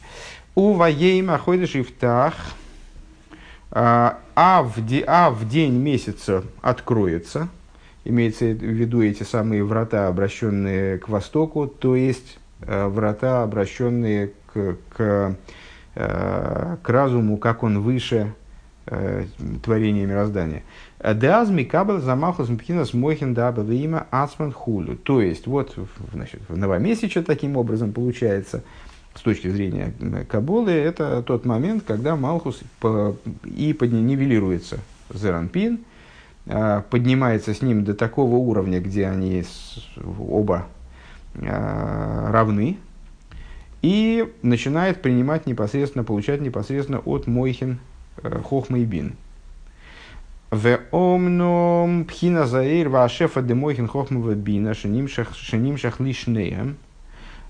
У 0.55 0.73
ваейма 0.73 1.39
хойдеш 1.39 1.77
ифтах– 1.77 2.35
а, 3.71 4.19
а 4.35 4.63
в, 4.63 4.85
де, 4.85 5.05
а 5.07 5.31
в 5.31 5.49
день 5.49 5.75
месяца 5.75 6.45
откроется, 6.63 7.49
имеется 8.05 8.47
в 8.47 8.63
виду 8.63 9.03
эти 9.03 9.23
самые 9.23 9.65
врата, 9.65 10.09
обращенные 10.09 10.99
к 10.99 11.09
востоку, 11.09 11.67
то 11.67 11.97
есть 11.97 12.39
э, 12.61 12.87
врата, 12.87 13.43
обращенные 13.43 14.33
к, 14.53 14.77
к, 14.91 15.37
э, 15.95 16.77
к 16.83 16.89
разуму, 16.89 17.37
как 17.39 17.65
он 17.65 17.81
выше 17.81 18.33
э, 18.87 19.25
творения 19.65 20.07
мироздания. 20.07 20.63
Деазми 21.03 21.65
кабел 21.65 22.01
замахус 22.01 22.49
mpхинас 22.49 22.95
мохин 22.95 23.35
даба 23.35 23.63
има 23.63 24.07
ацман 24.11 24.53
хулю. 24.53 24.97
То 24.97 25.21
есть, 25.21 25.47
вот 25.47 25.77
значит, 26.13 26.41
в 26.49 26.57
новомесяче 26.57 27.23
таким 27.23 27.57
образом 27.57 27.93
получается– 27.93 28.63
с 29.17 29.21
точки 29.23 29.49
зрения 29.49 29.93
Кабулы, 30.29 30.73
это 30.73 31.23
тот 31.23 31.45
момент, 31.45 31.85
когда 31.87 32.17
Малхус 32.17 32.61
и 33.45 33.77
нивелируется 33.81 34.79
Зеранпин, 35.13 35.81
а, 36.47 36.83
поднимается 36.83 37.55
с 37.55 37.63
ним 37.63 37.85
до 37.85 37.95
такого 37.95 38.37
уровня, 38.37 38.81
где 38.81 39.07
они 39.07 39.45
оба 40.29 40.67
а, 41.35 42.31
равны, 42.31 42.77
и 43.83 44.33
начинает 44.43 45.03
принимать 45.03 45.47
непосредственно, 45.47 46.05
получать 46.05 46.41
непосредственно 46.41 46.99
от 46.99 47.27
Мойхин 47.27 47.79
э, 48.23 48.41
Хохма 48.43 48.79
и 48.81 48.85
Бин. 48.85 49.15
В 50.51 50.81
омном 50.91 52.05
пхина 52.05 52.47
заир 52.47 52.89
вашефа 52.89 53.43
де 53.43 53.55
Мойхин 53.55 53.87
Хохма 53.87 54.35
Бина 54.35 54.75
шенимшах 54.75 56.01
лишнеем– 56.01 56.77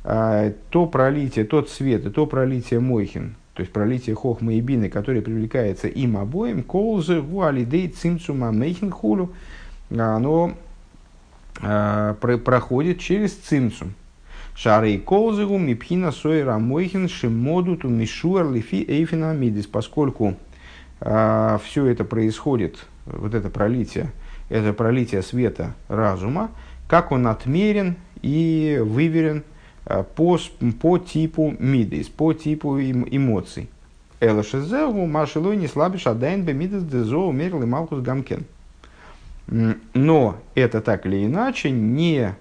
то 0.06 0.86
пролитие, 0.86 1.44
тот 1.44 1.68
свет 1.68 2.06
и 2.06 2.10
то 2.10 2.26
пролитие 2.26 2.78
Мойхин, 2.78 3.34
то 3.54 3.62
есть 3.62 3.72
пролитие 3.72 4.14
Хохма 4.14 4.54
и 4.54 4.60
Бины, 4.60 4.88
которое 4.88 5.20
привлекается 5.20 5.88
им 5.88 6.16
обоим, 6.16 6.62
колзы 6.62 7.20
вуалидей 7.20 7.88
цимцума 7.88 8.52
мейхин 8.52 8.92
хулю, 8.92 9.32
оно 9.90 10.52
э, 11.60 12.14
проходит 12.44 13.00
через 13.00 13.34
цимсум. 13.34 13.94
Шары 14.54 14.92
и 14.92 14.98
колзыгу 14.98 15.58
мипхина 15.58 16.12
сойра 16.12 16.58
мойхин 16.58 17.08
шимоду 17.08 17.76
ту 17.76 17.88
мишуар 17.88 18.48
лифи 18.48 18.84
эйфинамидис, 18.86 19.66
поскольку 19.66 20.36
э, 21.00 21.58
все 21.64 21.86
это 21.86 22.04
происходит, 22.04 22.86
вот 23.06 23.34
это 23.34 23.50
пролитие, 23.50 24.12
это 24.50 24.72
пролитие 24.72 25.22
света 25.22 25.74
разума, 25.88 26.50
как 26.88 27.10
он 27.10 27.26
отмерен 27.26 27.96
и 28.22 28.80
выверен 28.80 29.42
по, 29.86 30.38
по 30.80 30.98
типу 30.98 31.54
мидис, 31.58 32.08
по 32.08 32.32
типу 32.32 32.80
эмоций. 32.80 33.68
Элашезеву 34.20 35.06
машилой 35.06 35.56
не 35.56 35.68
слабишь 35.68 36.06
адайн 36.06 36.42
бемидес 36.42 36.82
дезо 36.82 37.18
умерил 37.18 37.62
и 37.62 37.66
малкус 37.66 38.00
гамкен. 38.00 38.44
Но 39.94 40.36
это 40.54 40.80
так 40.80 41.06
или 41.06 41.24
иначе 41.24 41.70
не 41.70 42.34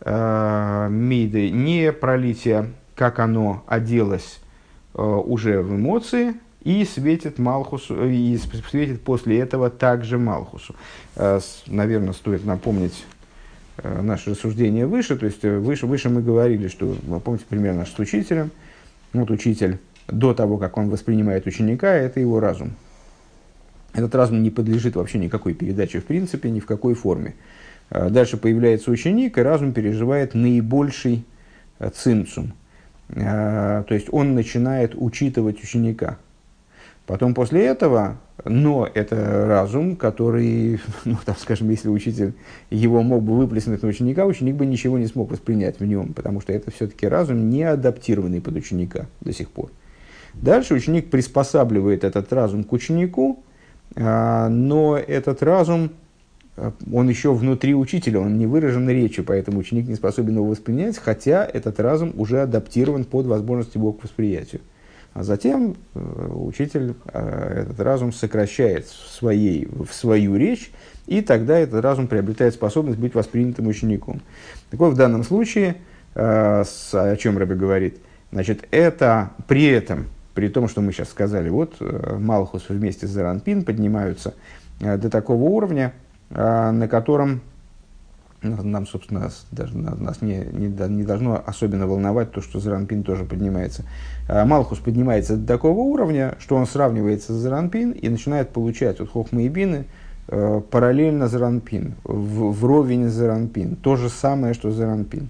э, 0.00 0.88
миды, 0.90 1.50
не 1.50 1.92
пролитие, 1.92 2.70
как 2.94 3.18
оно 3.18 3.64
оделось 3.66 4.40
э, 4.94 5.02
уже 5.02 5.60
в 5.60 5.74
эмоции, 5.74 6.34
и 6.62 6.84
светит 6.84 7.40
Малхусу, 7.40 8.08
и 8.08 8.38
светит 8.70 9.02
после 9.02 9.40
этого 9.40 9.70
также 9.70 10.18
Малхусу. 10.18 10.76
Э, 11.16 11.40
наверное, 11.66 12.12
стоит 12.12 12.44
напомнить 12.44 13.04
э, 13.04 13.11
наше 13.82 14.30
рассуждение 14.30 14.86
выше, 14.86 15.16
то 15.16 15.26
есть 15.26 15.44
э, 15.44 15.58
выше, 15.58 15.86
выше 15.86 16.08
мы 16.08 16.22
говорили, 16.22 16.68
что, 16.68 16.86
вы 16.86 17.20
помните, 17.20 17.46
примерно 17.48 17.86
с 17.86 17.98
учителем, 17.98 18.50
вот 19.12 19.30
учитель 19.30 19.78
до 20.08 20.34
того, 20.34 20.58
как 20.58 20.76
он 20.76 20.90
воспринимает 20.90 21.46
ученика, 21.46 21.92
это 21.92 22.20
его 22.20 22.40
разум. 22.40 22.72
Этот 23.94 24.14
разум 24.14 24.42
не 24.42 24.50
подлежит 24.50 24.96
вообще 24.96 25.18
никакой 25.18 25.54
передаче 25.54 26.00
в 26.00 26.04
принципе, 26.04 26.50
ни 26.50 26.60
в 26.60 26.66
какой 26.66 26.94
форме. 26.94 27.34
А 27.90 28.08
дальше 28.10 28.36
появляется 28.36 28.90
ученик, 28.90 29.38
и 29.38 29.42
разум 29.42 29.72
переживает 29.72 30.34
наибольший 30.34 31.24
э, 31.78 31.90
цинцум. 31.90 32.52
То 33.14 33.84
есть 33.90 34.06
он 34.10 34.34
начинает 34.34 34.94
учитывать 34.94 35.62
ученика. 35.62 36.16
Потом 37.06 37.34
после 37.34 37.66
этого, 37.66 38.18
но 38.44 38.88
это 38.92 39.46
разум, 39.46 39.96
который, 39.96 40.80
ну, 41.04 41.16
там, 41.24 41.36
скажем, 41.38 41.68
если 41.70 41.88
учитель 41.88 42.34
его 42.70 43.02
мог 43.02 43.22
бы 43.22 43.36
выплеснуть 43.36 43.82
на 43.82 43.88
ученика, 43.88 44.24
ученик 44.24 44.54
бы 44.54 44.66
ничего 44.66 44.98
не 44.98 45.06
смог 45.06 45.30
воспринять 45.30 45.80
в 45.80 45.84
нем, 45.84 46.12
потому 46.12 46.40
что 46.40 46.52
это 46.52 46.70
все-таки 46.70 47.06
разум, 47.06 47.50
не 47.50 47.64
адаптированный 47.64 48.40
под 48.40 48.56
ученика 48.56 49.06
до 49.20 49.32
сих 49.32 49.50
пор. 49.50 49.70
Дальше 50.34 50.74
ученик 50.74 51.10
приспосабливает 51.10 52.04
этот 52.04 52.32
разум 52.32 52.64
к 52.64 52.72
ученику, 52.72 53.42
а, 53.96 54.48
но 54.48 54.96
этот 54.96 55.42
разум, 55.42 55.90
а, 56.56 56.72
он 56.92 57.08
еще 57.08 57.34
внутри 57.34 57.74
учителя, 57.74 58.20
он 58.20 58.38
не 58.38 58.46
выражен 58.46 58.88
речью, 58.88 59.24
поэтому 59.24 59.58
ученик 59.58 59.88
не 59.88 59.96
способен 59.96 60.36
его 60.36 60.46
воспринять, 60.46 60.98
хотя 60.98 61.44
этот 61.44 61.80
разум 61.80 62.12
уже 62.16 62.40
адаптирован 62.40 63.04
под 63.04 63.26
возможности 63.26 63.76
его 63.76 63.92
к 63.92 64.04
восприятию. 64.04 64.62
А 65.14 65.22
затем 65.24 65.76
э, 65.94 66.28
учитель 66.34 66.94
э, 67.12 67.64
этот 67.64 67.80
разум 67.80 68.12
сокращает 68.12 68.86
в, 68.86 69.10
своей, 69.10 69.66
в 69.66 69.92
свою 69.92 70.36
речь, 70.36 70.72
и 71.06 71.20
тогда 71.20 71.58
этот 71.58 71.84
разум 71.84 72.06
приобретает 72.06 72.54
способность 72.54 72.98
быть 72.98 73.14
воспринятым 73.14 73.66
учеником. 73.66 74.22
Так 74.70 74.80
вот, 74.80 74.94
в 74.94 74.96
данном 74.96 75.22
случае, 75.22 75.76
э, 76.14 76.64
о 76.92 77.16
чем 77.16 77.36
Рэбе 77.36 77.54
говорит, 77.54 77.98
значит, 78.30 78.66
это 78.70 79.30
при 79.48 79.66
этом 79.66 80.06
при 80.34 80.48
том, 80.48 80.66
что 80.66 80.80
мы 80.80 80.92
сейчас 80.92 81.10
сказали, 81.10 81.50
вот 81.50 81.76
Малхус 81.78 82.70
вместе 82.70 83.06
с 83.06 83.10
Заранпин 83.10 83.64
поднимаются 83.64 84.32
до 84.80 85.10
такого 85.10 85.42
уровня, 85.42 85.92
на 86.30 86.88
котором 86.88 87.42
нам, 88.42 88.86
собственно, 88.86 89.30
даже 89.50 89.76
нас 89.76 90.20
не, 90.20 90.44
не, 90.52 90.68
не 90.88 91.04
должно 91.04 91.42
особенно 91.44 91.86
волновать 91.86 92.32
то, 92.32 92.40
что 92.40 92.60
Заранпин 92.60 93.02
тоже 93.02 93.24
поднимается. 93.24 93.84
Малхус 94.28 94.78
поднимается 94.78 95.36
до 95.36 95.46
такого 95.46 95.80
уровня, 95.80 96.34
что 96.38 96.56
он 96.56 96.66
сравнивается 96.66 97.32
с 97.32 97.36
Заранпин 97.36 97.92
и 97.92 98.08
начинает 98.08 98.50
получать 98.50 99.00
от 99.00 99.10
Хохмы 99.10 99.44
и 99.44 99.48
Бины 99.48 99.86
параллельно 100.26 101.28
Заранпин, 101.28 101.94
в, 102.04 102.52
вровень 102.52 103.08
Заранпин. 103.08 103.76
То 103.76 103.96
же 103.96 104.08
самое, 104.08 104.54
что 104.54 104.70
Заранпин. 104.70 105.28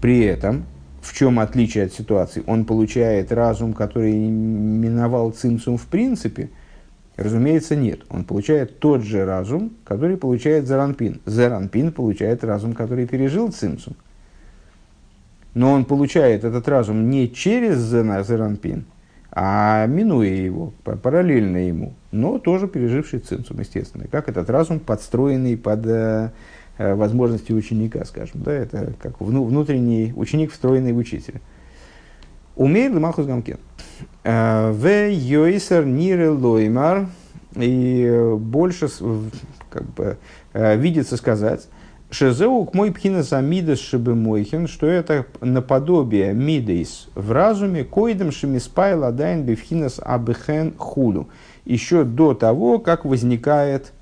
При 0.00 0.24
этом 0.24 0.64
в 1.02 1.14
чем 1.14 1.38
отличие 1.38 1.84
от 1.84 1.92
ситуации? 1.92 2.42
Он 2.46 2.64
получает 2.64 3.32
разум, 3.32 3.72
который 3.72 4.12
миновал 4.12 5.30
цимсум 5.30 5.78
в 5.78 5.86
принципе? 5.86 6.50
Разумеется, 7.20 7.76
нет. 7.76 8.00
Он 8.08 8.24
получает 8.24 8.80
тот 8.80 9.02
же 9.02 9.24
разум, 9.24 9.72
который 9.84 10.16
получает 10.16 10.66
Заранпин. 10.66 11.20
Заранпин 11.26 11.92
получает 11.92 12.42
разум, 12.42 12.72
который 12.72 13.06
пережил 13.06 13.52
цимсум. 13.52 13.94
Но 15.54 15.72
он 15.72 15.84
получает 15.84 16.44
этот 16.44 16.66
разум 16.68 17.10
не 17.10 17.30
через 17.32 17.76
Заранпин, 17.78 18.84
а 19.32 19.86
минуя 19.86 20.30
его, 20.30 20.72
параллельно 20.82 21.58
ему, 21.58 21.94
но 22.10 22.38
тоже 22.38 22.66
переживший 22.68 23.20
цимсум, 23.20 23.60
естественно. 23.60 24.06
Как 24.10 24.28
этот 24.28 24.48
разум, 24.50 24.80
подстроенный 24.80 25.56
под 25.56 25.86
э, 25.86 26.30
Э, 26.80 26.94
возможности 26.94 27.52
ученика, 27.52 28.02
скажем. 28.06 28.42
Да, 28.42 28.52
это 28.52 28.94
как 29.02 29.20
внутренний 29.20 30.14
ученик, 30.16 30.50
встроенный 30.50 30.94
в 30.94 30.96
учителя. 30.96 31.42
Умеет 32.60 32.92
Махус 32.92 33.24
Гамкен. 33.24 33.56
Э, 34.22 34.70
в 34.70 34.86
Йойсер 34.86 35.86
Нире 35.86 36.28
Лоймар. 36.28 37.06
И 37.56 38.34
больше 38.36 38.88
как 39.70 39.84
бы, 39.94 40.18
э, 40.52 40.76
видится 40.76 41.16
сказать, 41.16 41.68
Шезеу 42.10 42.66
к 42.66 42.74
мой 42.74 42.92
пхинас 42.92 43.32
амидас 43.32 43.78
шебемойхин, 43.78 44.66
что 44.66 44.86
это 44.86 45.24
наподобие 45.40 46.34
мидейс 46.34 47.08
в 47.14 47.32
разуме, 47.32 47.82
коидом 47.82 48.30
шемиспай 48.30 48.94
ладайн 48.94 49.42
бифхинас 49.42 49.98
абхен 49.98 50.74
худу. 50.76 51.28
Еще 51.64 52.04
до 52.04 52.34
того, 52.34 52.78
как 52.78 53.06
возникает 53.06 53.92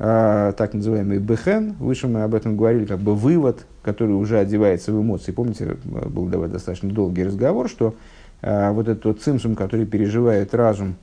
а, 0.00 0.50
так 0.52 0.74
называемый 0.74 1.18
бехен, 1.18 1.74
выше 1.78 2.08
мы 2.08 2.24
об 2.24 2.34
этом 2.34 2.56
говорили, 2.56 2.84
как 2.84 2.98
бы 2.98 3.14
вывод, 3.14 3.64
который 3.82 4.12
уже 4.12 4.38
одевается 4.38 4.92
в 4.92 5.00
эмоции. 5.00 5.32
Помните, 5.32 5.76
был 5.84 6.26
достаточно 6.48 6.90
долгий 6.90 7.24
разговор, 7.24 7.68
что 7.68 7.94
а, 8.40 8.72
вот 8.72 8.88
этот 8.88 9.04
вот 9.04 9.20
цимсум, 9.20 9.54
который 9.54 9.86
переживает 9.86 10.54
разум, 10.54 10.96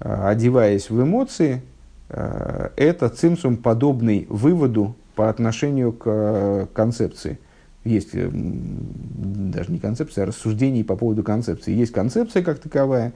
а, 0.00 0.28
одеваясь 0.28 0.90
в 0.90 1.02
эмоции, 1.02 1.62
а, 2.10 2.72
это 2.76 3.08
цимсум, 3.08 3.56
подобный 3.56 4.26
выводу 4.28 4.94
по 5.14 5.28
отношению 5.28 5.92
к 5.92 6.68
концепции. 6.72 7.38
Есть 7.84 8.10
даже 8.14 9.70
не 9.70 9.78
концепция, 9.78 10.24
а 10.24 10.26
рассуждение 10.26 10.84
по 10.84 10.96
поводу 10.96 11.22
концепции. 11.22 11.72
Есть 11.72 11.92
концепция 11.92 12.42
как 12.42 12.58
таковая, 12.58 13.12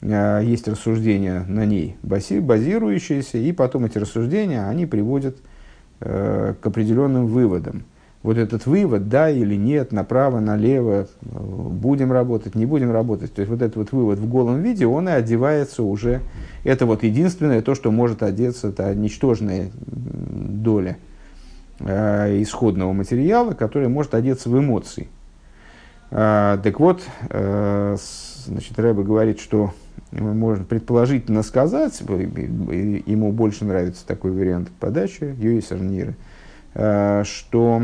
Э, 0.00 0.40
есть 0.42 0.66
рассуждения 0.66 1.44
на 1.46 1.66
ней 1.66 1.96
базирующиеся, 2.02 3.38
и 3.38 3.52
потом 3.52 3.84
эти 3.84 3.98
рассуждения, 3.98 4.66
они 4.66 4.86
приводят 4.86 5.36
э, 6.00 6.54
к 6.60 6.66
определенным 6.66 7.26
выводам. 7.26 7.84
Вот 8.22 8.36
этот 8.36 8.66
вывод, 8.66 9.08
да 9.08 9.30
или 9.30 9.54
нет, 9.54 9.92
направо, 9.92 10.40
налево, 10.40 11.08
будем 11.22 12.12
работать, 12.12 12.54
не 12.54 12.66
будем 12.66 12.92
работать. 12.92 13.32
То 13.32 13.40
есть 13.40 13.50
вот 13.50 13.62
этот 13.62 13.76
вот 13.76 13.92
вывод 13.92 14.18
в 14.18 14.28
голом 14.28 14.60
виде, 14.60 14.86
он 14.86 15.08
и 15.08 15.12
одевается 15.12 15.82
уже. 15.82 16.20
Это 16.62 16.84
вот 16.84 17.02
единственное, 17.02 17.62
то, 17.62 17.74
что 17.74 17.90
может 17.90 18.22
одеться, 18.22 18.68
это 18.68 18.94
ничтожная 18.94 19.70
доля 19.86 20.98
э, 21.78 22.42
исходного 22.42 22.92
материала, 22.92 23.52
которая 23.52 23.88
может 23.88 24.14
одеться 24.14 24.50
в 24.50 24.58
эмоции. 24.58 25.08
Э, 26.10 26.58
так 26.62 26.78
вот, 26.78 27.02
э, 27.30 27.96
значит, 28.44 28.78
Рэба 28.78 29.02
говорит, 29.02 29.40
что 29.40 29.72
можно 30.12 30.64
предположительно 30.64 31.42
сказать, 31.42 31.98
ему 32.00 33.32
больше 33.32 33.64
нравится 33.64 34.06
такой 34.06 34.32
вариант 34.32 34.68
подачи, 34.78 35.34
Юисер 35.38 35.80
Ниры, 35.80 36.16
э, 36.74 37.22
что 37.24 37.82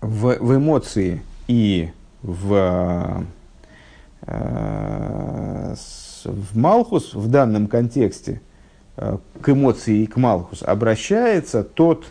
в, 0.00 0.36
в 0.38 0.56
эмоции 0.56 1.22
и 1.46 1.90
в, 2.22 3.24
э, 4.22 5.74
в 6.24 6.58
Малхус 6.58 7.14
в 7.14 7.28
данном 7.28 7.66
контексте 7.66 8.40
э, 8.96 9.18
к 9.40 9.48
эмоции 9.48 10.02
и 10.02 10.06
к 10.06 10.16
Малхус 10.16 10.62
обращается 10.62 11.62
тот, 11.62 12.06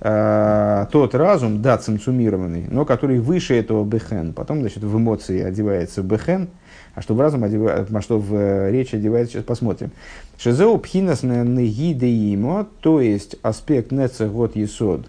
тот 0.00 1.14
разум, 1.14 1.62
да, 1.62 1.78
цимсумированный, 1.78 2.66
но 2.70 2.84
который 2.84 3.20
выше 3.20 3.54
этого 3.54 3.84
бехен. 3.84 4.34
Потом, 4.34 4.60
значит, 4.60 4.84
в 4.84 4.96
эмоции 4.98 5.40
одевается 5.40 6.02
бехен– 6.02 6.48
а 6.94 7.02
что 7.02 7.14
в 7.14 7.20
разум 7.20 7.44
одевается, 7.44 7.96
а 7.96 8.00
что 8.00 8.18
в 8.18 8.34
э, 8.34 8.70
речь 8.70 8.94
одевается, 8.94 9.34
сейчас 9.34 9.44
посмотрим. 9.44 9.90
Шизеу 10.38 10.78
пхинас 10.78 11.22
негидеимо, 11.22 12.68
то 12.80 13.00
есть 13.00 13.36
аспект 13.42 13.90
нецегот 13.90 14.54
есод 14.54 15.06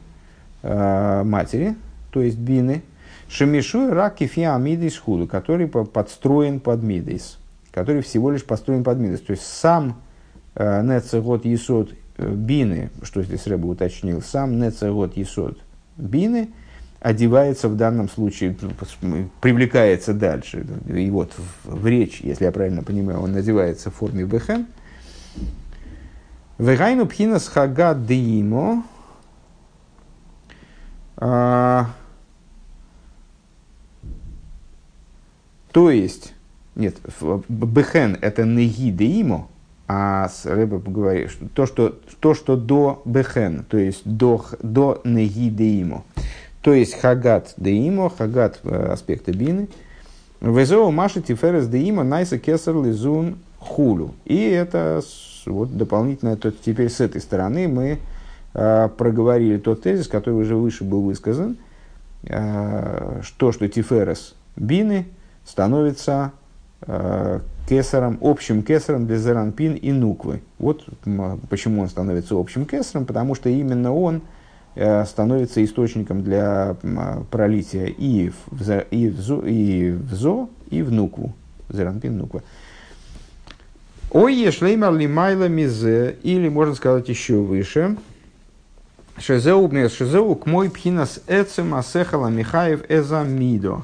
э, 0.64 1.24
матери, 1.24 1.76
то 2.16 2.22
есть 2.22 2.38
бины, 2.38 2.82
шемишу 3.28 3.92
раки 3.92 4.26
фиамидис 4.26 4.98
худу, 4.98 5.28
который 5.28 5.68
подстроен 5.68 6.62
под 6.62 6.82
мидейс, 6.82 7.40
который 7.74 8.02
всего 8.04 8.32
лишь 8.32 8.46
построен 8.46 8.86
под 8.86 9.00
мидейс. 9.00 9.20
То 9.20 9.32
есть 9.32 9.44
сам 9.44 10.00
э, 10.56 10.82
нецегот 10.82 11.44
есод 11.44 11.94
бины, 12.18 12.90
что 13.04 13.22
здесь 13.22 13.46
Рэба 13.48 13.68
уточнил, 13.68 14.22
сам 14.22 14.62
нецегот 14.62 15.18
есот 15.18 15.60
бины 15.98 16.52
одевается 17.02 17.68
в 17.68 17.76
данном 17.76 18.08
случае, 18.08 18.56
ну, 19.02 19.30
привлекается 19.42 20.14
дальше. 20.14 20.66
И 20.88 21.10
вот 21.10 21.34
в, 21.66 21.86
речь, 21.86 22.22
если 22.22 22.46
я 22.46 22.54
правильно 22.54 22.82
понимаю, 22.82 23.20
он 23.20 23.34
надевается 23.34 23.92
в 23.92 23.96
форме 23.96 24.24
бехен. 24.24 24.68
Вегайну 26.60 27.08
пхина 27.08 27.40
схага 27.40 27.94
деимо. 27.94 28.86
То 35.76 35.92
есть, 35.92 36.34
нет, 36.76 36.96
бехен 37.50 38.18
это 38.22 38.46
неги 38.46 38.92
деимо, 38.92 39.50
а 39.90 40.30
с 40.30 40.46
Рэбе 40.46 40.78
говорит, 40.78 41.32
что 41.32 41.50
то, 41.54 41.66
что, 41.66 42.00
то, 42.22 42.34
что 42.34 42.56
до 42.56 43.02
бехен, 43.04 43.66
то 43.68 43.76
есть 43.76 44.04
до, 44.06 44.46
до 44.64 45.02
неги 45.04 45.50
деимо, 45.50 46.06
то 46.62 46.74
есть 46.74 46.98
хагат 46.98 47.56
деимо, 47.58 48.10
хагат 48.10 48.62
э, 48.64 48.94
аспекта 48.94 49.34
бины, 49.34 49.68
везео 50.40 50.92
маши 50.92 51.22
тиферес 51.22 51.68
деимо 51.68 52.06
найса 52.06 52.40
кесар 52.40 52.82
лизун 52.82 53.40
хулю. 53.60 54.14
И 54.24 54.38
это 54.38 55.02
вот 55.46 55.76
дополнительно, 55.76 56.38
то 56.38 56.54
теперь 56.54 56.90
с 56.90 57.02
этой 57.02 57.20
стороны 57.20 57.68
мы 57.68 58.00
э, 58.54 58.90
проговорили 58.98 59.58
тот 59.58 59.82
тезис, 59.82 60.08
который 60.08 60.36
уже 60.36 60.56
выше 60.56 60.86
был 60.86 61.02
высказан, 61.02 61.58
э, 62.24 63.20
что, 63.24 63.52
что 63.52 63.68
тиферес 63.68 64.36
бины 64.56 65.08
становится 65.46 66.32
э, 66.82 67.40
кесаром, 67.68 68.18
общим 68.22 68.64
кесаром 68.64 69.08
для 69.08 69.18
зеранпин 69.18 69.74
и 69.76 69.92
нуквы. 69.92 70.42
Вот 70.60 70.86
почему 71.50 71.82
он 71.82 71.90
становится 71.90 72.36
общим 72.36 72.66
кесаром, 72.66 73.06
потому 73.06 73.36
что 73.36 73.50
именно 73.50 73.94
он 73.94 74.22
э, 74.76 75.06
становится 75.06 75.64
источником 75.64 76.24
для 76.24 76.76
пролития 77.32 77.86
и 77.86 78.30
в, 78.30 78.70
и 78.92 79.10
в, 79.10 79.20
зо, 79.20 79.42
и 79.42 79.92
в 79.92 80.14
зо, 80.14 80.50
и 80.70 80.82
в 80.82 80.92
нукву. 80.92 81.34
Зеранпин, 81.70 82.18
нуква. 82.18 82.44
Ой, 84.12 84.36
ешлеймар 84.36 84.94
лимайла 84.94 85.48
мизе, 85.48 86.16
или 86.24 86.48
можно 86.48 86.76
сказать 86.76 87.10
еще 87.10 87.38
выше. 87.38 87.98
Шезеу 89.18 89.72
шезеу 89.90 90.36
к 90.36 90.46
мой 90.46 90.70
пхинас 90.70 91.22
эцем 91.28 91.74
асехала 91.74 92.28
Михаев 92.28 92.84
эзамидо. 92.90 93.74
А, 93.74 93.84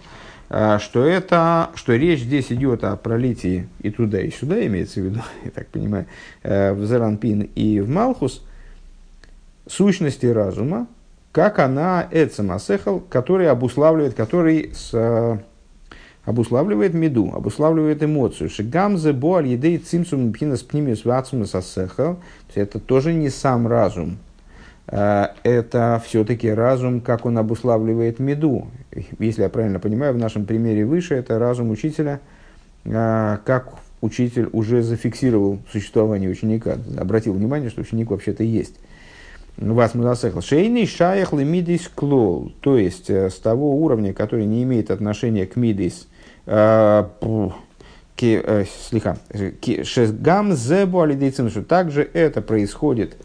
что 0.79 1.05
это, 1.05 1.69
что 1.75 1.95
речь 1.95 2.21
здесь 2.21 2.51
идет 2.51 2.83
о 2.83 2.97
пролитии 2.97 3.69
и 3.79 3.89
туда, 3.89 4.19
и 4.19 4.31
сюда, 4.31 4.65
имеется 4.67 4.99
в 4.99 5.05
виду, 5.05 5.21
я 5.45 5.51
так 5.51 5.67
понимаю, 5.67 6.07
э, 6.43 6.73
в 6.73 6.85
Зеранпин 6.85 7.49
и 7.55 7.79
в 7.79 7.89
Малхус, 7.89 8.43
сущности 9.67 10.25
разума, 10.25 10.87
как 11.31 11.59
она 11.59 12.07
эцемасехал, 12.11 12.99
который 12.99 13.49
обуславливает, 13.49 14.13
который 14.13 14.71
с, 14.73 14.89
э, 14.93 15.37
обуславливает 16.25 16.93
меду, 16.93 17.31
обуславливает 17.33 18.03
эмоцию. 18.03 18.49
Шигамзе 18.49 19.13
боаль 19.13 19.47
едей 19.47 19.77
цимсум 19.77 20.33
пхинас 20.33 20.61
пнимиус 20.61 21.05
вацумас 21.05 21.55
асехал. 21.55 22.19
Это 22.53 22.79
тоже 22.79 23.13
не 23.13 23.29
сам 23.29 23.67
разум, 23.67 24.17
это 24.87 26.01
все-таки 26.05 26.49
разум, 26.49 27.01
как 27.01 27.25
он 27.25 27.37
обуславливает 27.37 28.19
меду. 28.19 28.67
Если 29.19 29.43
я 29.43 29.49
правильно 29.49 29.79
понимаю, 29.79 30.13
в 30.13 30.17
нашем 30.17 30.45
примере 30.45 30.85
выше 30.85 31.15
это 31.15 31.39
разум 31.39 31.69
учителя, 31.69 32.19
э, 32.83 33.37
как 33.45 33.75
учитель 34.01 34.49
уже 34.51 34.81
зафиксировал 34.81 35.59
существование 35.71 36.29
ученика, 36.29 36.77
обратил 36.97 37.33
внимание, 37.33 37.69
что 37.69 37.81
ученик 37.81 38.09
вообще-то 38.09 38.43
есть. 38.43 38.75
Вас 39.57 39.93
мудасехл. 39.93 40.41
Шейный 40.41 40.87
шаях 40.87 41.33
лемидис 41.33 41.87
клол. 41.87 42.51
То 42.61 42.77
есть, 42.77 43.09
э, 43.09 43.29
с 43.29 43.35
того 43.35 43.77
уровня, 43.77 44.13
который 44.13 44.45
не 44.45 44.63
имеет 44.63 44.91
отношения 44.91 45.45
к 45.45 45.55
мидис, 45.55 46.07
слегка, 46.45 47.09
шезгам 49.83 50.53
зебу 50.53 51.01
алидейцин, 51.01 51.49
также 51.63 52.09
это 52.13 52.41
происходит 52.41 53.15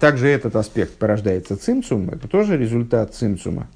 также 0.00 0.28
этот 0.28 0.56
аспект 0.56 0.96
порождается 0.96 1.56
цимцум, 1.56 2.10
это 2.10 2.28
тоже 2.28 2.56
результат 2.56 3.14
цимцума. 3.14 3.68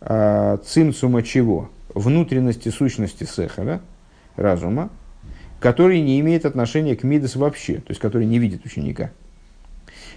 Цимцума 0.00 1.22
чего? 1.22 1.70
Внутренности 1.94 2.68
сущности 2.68 3.24
сехара, 3.24 3.80
разума, 4.36 4.90
который 5.60 6.00
не 6.00 6.20
имеет 6.20 6.44
отношения 6.44 6.96
к 6.96 7.02
мидас 7.02 7.36
вообще, 7.36 7.76
то 7.76 7.90
есть 7.90 8.00
который 8.00 8.26
не 8.26 8.38
видит 8.38 8.64
ученика. 8.64 9.10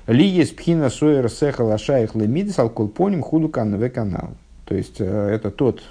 Ли 0.08 0.26
есть 0.26 0.56
пхина 0.56 0.90
соер 0.90 1.30
сеха 1.30 1.62
лашаих 1.62 2.16
лемидас 2.16 2.58
алколпоним 2.60 3.22
худу 3.22 3.50
канве 3.50 3.90
канал. 3.90 4.36
То 4.66 4.76
есть 4.76 4.96
э, 5.00 5.06
это 5.06 5.52
тот 5.52 5.84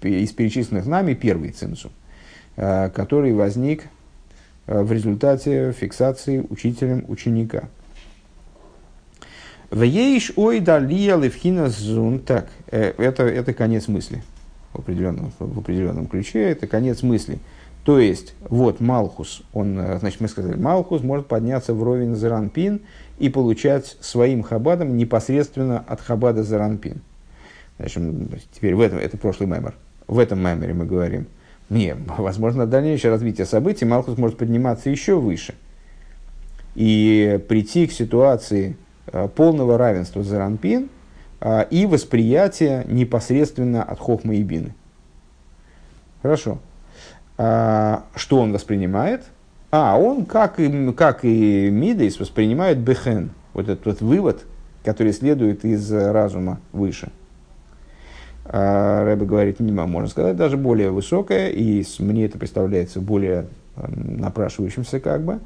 из 0.00 0.32
перечисленных 0.32 0.86
нами 0.86 1.14
первый 1.14 1.50
цимсум, 1.50 1.90
э, 2.56 2.90
который 2.90 3.34
возник 3.34 3.84
э, 4.66 4.82
в 4.82 4.90
результате 4.90 5.72
фиксации 5.72 6.44
учителем 6.48 7.04
ученика. 7.08 7.68
Вееш 9.70 10.32
ой 10.36 10.60
далия 10.60 11.16
левхина 11.16 11.68
зун. 11.68 12.20
Так, 12.20 12.48
э, 12.70 12.92
это, 12.98 13.24
это 13.24 13.52
конец 13.52 13.88
мысли. 13.88 14.22
В 14.72 14.80
определенном, 14.80 15.32
в 15.38 15.58
определенном 15.58 16.06
ключе 16.06 16.50
это 16.50 16.66
конец 16.66 17.02
мысли. 17.02 17.38
То 17.84 17.98
есть, 17.98 18.34
вот 18.48 18.80
Малхус, 18.80 19.42
он, 19.52 19.78
э, 19.78 19.98
значит, 19.98 20.20
мы 20.20 20.28
сказали, 20.28 20.56
Малхус 20.56 21.02
может 21.02 21.26
подняться 21.26 21.72
вровень 21.72 22.14
Заранпин 22.14 22.80
и 23.18 23.28
получать 23.28 23.96
своим 24.00 24.42
хабадом 24.42 24.96
непосредственно 24.96 25.84
от 25.86 26.00
хабада 26.00 26.42
Заранпин. 26.42 27.00
Значит, 27.78 28.02
теперь 28.52 28.74
в 28.74 28.80
этом, 28.80 28.98
это 28.98 29.16
прошлый 29.16 29.48
мемор. 29.48 29.74
В 30.08 30.18
этом 30.18 30.40
меморе 30.40 30.74
мы 30.74 30.84
говорим, 30.84 31.26
не, 31.70 31.94
возможно, 32.18 32.66
дальнейшее 32.66 33.10
развитие 33.10 33.46
событий 33.46 33.84
Малхус 33.84 34.18
может 34.18 34.38
подниматься 34.38 34.90
еще 34.90 35.18
выше 35.18 35.54
и 36.74 37.40
прийти 37.48 37.86
к 37.86 37.92
ситуации, 37.92 38.76
полного 39.34 39.78
равенства 39.78 40.22
Заранпин 40.22 40.88
а, 41.40 41.62
и 41.62 41.86
восприятия 41.86 42.84
непосредственно 42.88 43.82
от 43.82 43.98
Хохма 43.98 44.34
и 44.34 44.42
Бины. 44.42 44.74
Хорошо. 46.22 46.58
А, 47.38 48.04
что 48.14 48.40
он 48.40 48.52
воспринимает? 48.52 49.24
А, 49.70 49.98
он, 49.98 50.24
как 50.24 50.58
и, 50.58 50.92
как 50.92 51.24
и 51.24 51.70
Мидейс, 51.70 52.18
воспринимает 52.18 52.78
Бехен, 52.78 53.30
вот 53.52 53.68
этот 53.68 53.84
вот 53.86 54.00
вывод, 54.00 54.44
который 54.84 55.12
следует 55.12 55.64
из 55.64 55.92
разума 55.92 56.60
выше. 56.72 57.10
А, 58.44 59.04
Рэбе 59.04 59.26
говорит, 59.26 59.60
не 59.60 59.72
можно 59.72 60.08
сказать, 60.08 60.36
даже 60.36 60.56
более 60.56 60.90
высокое, 60.90 61.50
и 61.50 61.84
мне 61.98 62.24
это 62.24 62.38
представляется 62.38 63.00
более 63.00 63.46
напрашивающимся 63.76 65.00
как 65.00 65.22
бы. 65.22 65.40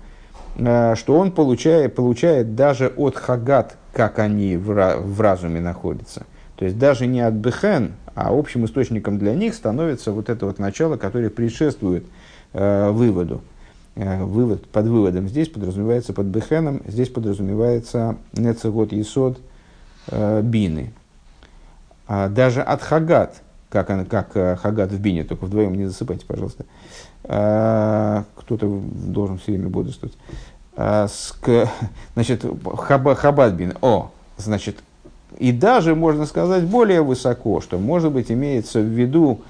Э, 0.60 0.94
что 0.94 1.18
он 1.18 1.32
получает, 1.32 1.94
получает 1.94 2.54
даже 2.54 2.88
от 2.88 3.16
хагат, 3.16 3.76
как 3.92 4.18
они 4.18 4.56
в, 4.56 5.20
разуме 5.20 5.60
находятся. 5.60 6.26
То 6.56 6.66
есть 6.66 6.78
даже 6.78 7.06
не 7.06 7.20
от 7.22 7.34
бехен, 7.34 7.92
а 8.14 8.38
общим 8.38 8.66
источником 8.66 9.18
для 9.18 9.34
них 9.34 9.54
становится 9.54 10.12
вот 10.12 10.28
это 10.28 10.46
вот 10.46 10.58
начало, 10.58 10.96
которое 10.96 11.30
предшествует 11.30 12.04
э, 12.52 12.90
выводу. 12.90 13.40
Э, 13.94 14.22
вывод, 14.22 14.68
под 14.68 14.86
выводом 14.86 15.28
здесь 15.28 15.48
подразумевается 15.48 16.12
под 16.12 16.26
бехеном, 16.26 16.82
здесь 16.86 17.08
подразумевается 17.08 18.16
нецегот 18.34 18.92
есод 18.92 19.40
э, 20.08 20.42
бины. 20.42 20.92
А 22.06 22.28
даже 22.28 22.60
от 22.60 22.82
хагат, 22.82 23.40
как, 23.70 23.88
она, 23.88 24.04
как 24.04 24.36
э, 24.36 24.56
хагат 24.56 24.92
в 24.92 25.00
бине, 25.00 25.24
только 25.24 25.46
вдвоем 25.46 25.74
не 25.74 25.86
засыпайте, 25.86 26.26
пожалуйста. 26.26 26.64
Э, 26.64 27.09
кто-то 27.30 28.82
должен 28.92 29.38
все 29.38 29.52
время 29.52 29.68
бодрствовать. 29.68 30.16
А, 30.74 31.06
значит, 32.14 32.44
Хабадбин, 32.76 33.74
о, 33.82 34.10
значит, 34.36 34.78
и 35.38 35.52
даже, 35.52 35.94
можно 35.94 36.26
сказать, 36.26 36.64
более 36.64 37.02
высоко, 37.02 37.60
что, 37.60 37.78
может 37.78 38.10
быть, 38.10 38.32
имеется 38.32 38.80
в 38.80 38.84
виду, 38.84 39.42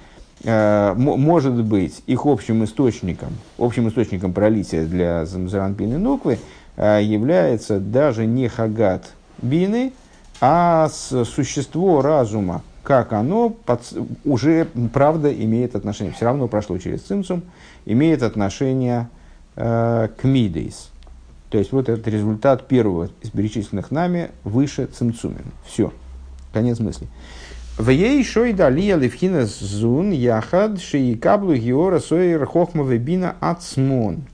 э, 0.44 0.92
может 0.94 1.54
быть, 1.54 2.02
их 2.06 2.26
общим 2.26 2.64
источником, 2.64 3.30
общим 3.58 3.88
источником 3.88 4.34
пролития 4.34 4.84
для 4.84 5.24
Заранпины 5.24 5.96
Нуквы 5.96 6.38
является 6.76 7.80
даже 7.80 8.26
не 8.26 8.48
Хагат 8.48 9.12
Бины, 9.40 9.92
а 10.40 10.88
существо 10.90 12.02
разума, 12.02 12.62
как 12.82 13.12
оно 13.12 13.50
под, 13.50 13.80
уже, 14.24 14.66
правда, 14.92 15.32
имеет 15.32 15.74
отношение, 15.74 16.12
все 16.12 16.24
равно 16.24 16.48
прошло 16.48 16.78
через 16.78 17.02
цимцум, 17.02 17.42
имеет 17.86 18.22
отношение 18.22 19.08
э, 19.56 20.08
к 20.16 20.24
мидейс. 20.24 20.90
То 21.50 21.58
есть 21.58 21.72
вот 21.72 21.88
этот 21.88 22.06
результат 22.06 22.68
первого 22.68 23.10
из 23.22 23.30
перечисленных 23.30 23.90
нами 23.90 24.30
выше 24.44 24.86
цимцумен. 24.86 25.44
Все. 25.66 25.92
Конец 26.52 26.78
мысли. 26.78 27.08
В 27.76 27.88
ей 27.88 28.22
шой 28.24 28.52
далия 28.52 28.96
левхина 28.96 29.46
зун 29.46 30.10
яхад 30.10 30.80
шиикаблу 30.80 31.54
геора 31.54 31.98
сойер 31.98 32.44
хохма 32.46 32.84
вебина 32.84 33.36
ацмон. 33.40 34.24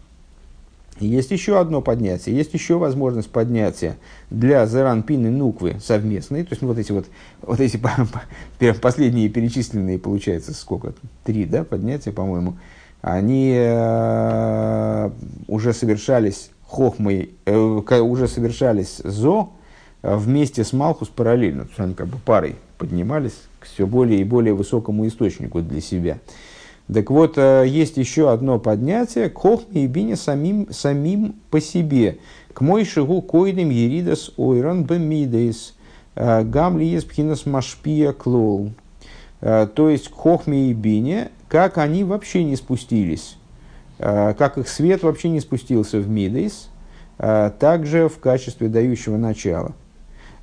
Есть 0.99 1.31
еще 1.31 1.61
одно 1.61 1.83
поднятие, 1.83 2.35
есть 2.35 2.55
еще 2.55 2.79
возможность 2.79 3.29
поднятия 3.29 3.97
для 4.31 4.67
Заранпин 4.67 5.27
и 5.27 5.31
Нуквы 5.31 5.77
совместной. 5.81 6.43
То 6.45 6.53
есть 6.53 6.63
вот 6.63 6.79
эти 6.79 6.93
вот, 6.93 7.07
вот 7.43 7.61
эти 7.61 7.79
последние 8.81 9.29
перечисленные, 9.29 9.99
получается, 9.99 10.55
сколько? 10.55 10.95
Три, 11.25 11.45
да, 11.45 11.65
поднятия, 11.65 12.13
по-моему. 12.13 12.55
Они 13.03 13.55
э, 13.55 15.11
уже 15.49 15.73
совершались 15.75 16.51
хохмой, 16.67 17.35
э, 17.45 17.55
уже 17.55 18.27
совершались 18.27 19.01
зо 19.05 19.53
э, 20.03 20.17
вместе 20.17 20.65
с 20.65 20.73
Малхус 20.73 21.09
параллельно. 21.09 21.65
То 21.65 21.69
есть 21.69 21.81
они 21.81 21.95
как 21.95 22.07
бы 22.07 22.19
парой 22.19 22.57
поднимались 22.79 23.35
к 23.61 23.67
все 23.67 23.87
более 23.87 24.21
и 24.21 24.25
более 24.25 24.55
высокому 24.55 25.07
источнику 25.07 25.61
для 25.61 25.81
себя. 25.83 26.19
Так 26.93 27.11
вот, 27.11 27.37
э, 27.37 27.65
есть 27.67 27.97
еще 27.97 28.31
одно 28.31 28.59
поднятие 28.59 29.29
к 29.29 29.39
хохме 29.39 29.85
и 29.85 29.87
бине 29.87 30.17
самим, 30.17 30.69
самим 30.71 31.35
по 31.51 31.61
себе. 31.61 32.19
К 32.53 32.61
мой 32.61 32.85
шигу 32.85 33.23
койдем 33.23 33.71
еридас 33.71 34.31
ойрон 34.37 34.85
бемидейс. 34.85 35.75
Э, 36.15 36.45
гамли 36.45 36.85
есть 36.85 37.09
пхинас 37.09 37.45
машпия 37.45 38.13
клол. 38.13 38.71
Э, 39.41 39.67
то 39.73 39.91
есть, 39.91 40.09
к 40.09 40.15
хохме 40.15 40.71
и 40.71 40.75
бине, 40.75 41.31
как 41.49 41.79
они 41.79 42.05
вообще 42.05 42.45
не 42.45 42.57
спустились. 42.57 43.37
Как 43.99 44.59
их 44.59 44.69
свет 44.69 45.03
вообще 45.03 45.31
не 45.31 45.41
спустился 45.41 45.99
в 45.99 46.07
мидейс. 46.07 46.69
Также 47.17 48.11
в 48.11 48.19
качестве 48.19 48.69
дающего 48.69 49.17
начала– 49.17 49.73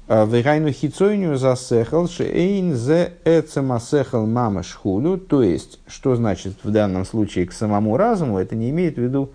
Вегайну 0.08 0.72
хицойню 0.72 1.38
засехал 1.38 2.10
шейн 2.10 2.76
зе 2.76 3.13
эцемасехал 3.24 4.26
мама 4.26 4.62
шхулю. 4.62 5.18
То 5.18 5.42
есть, 5.42 5.80
что 5.88 6.16
значит 6.16 6.56
в 6.63 6.72
данном 6.72 7.06
случае 7.06 7.46
к 7.46 7.54
самому 7.54 7.96
разуму, 7.96 8.38
это 8.38 8.56
не 8.56 8.70
имеет 8.72 8.96
в 8.96 9.02
виду 9.02 9.30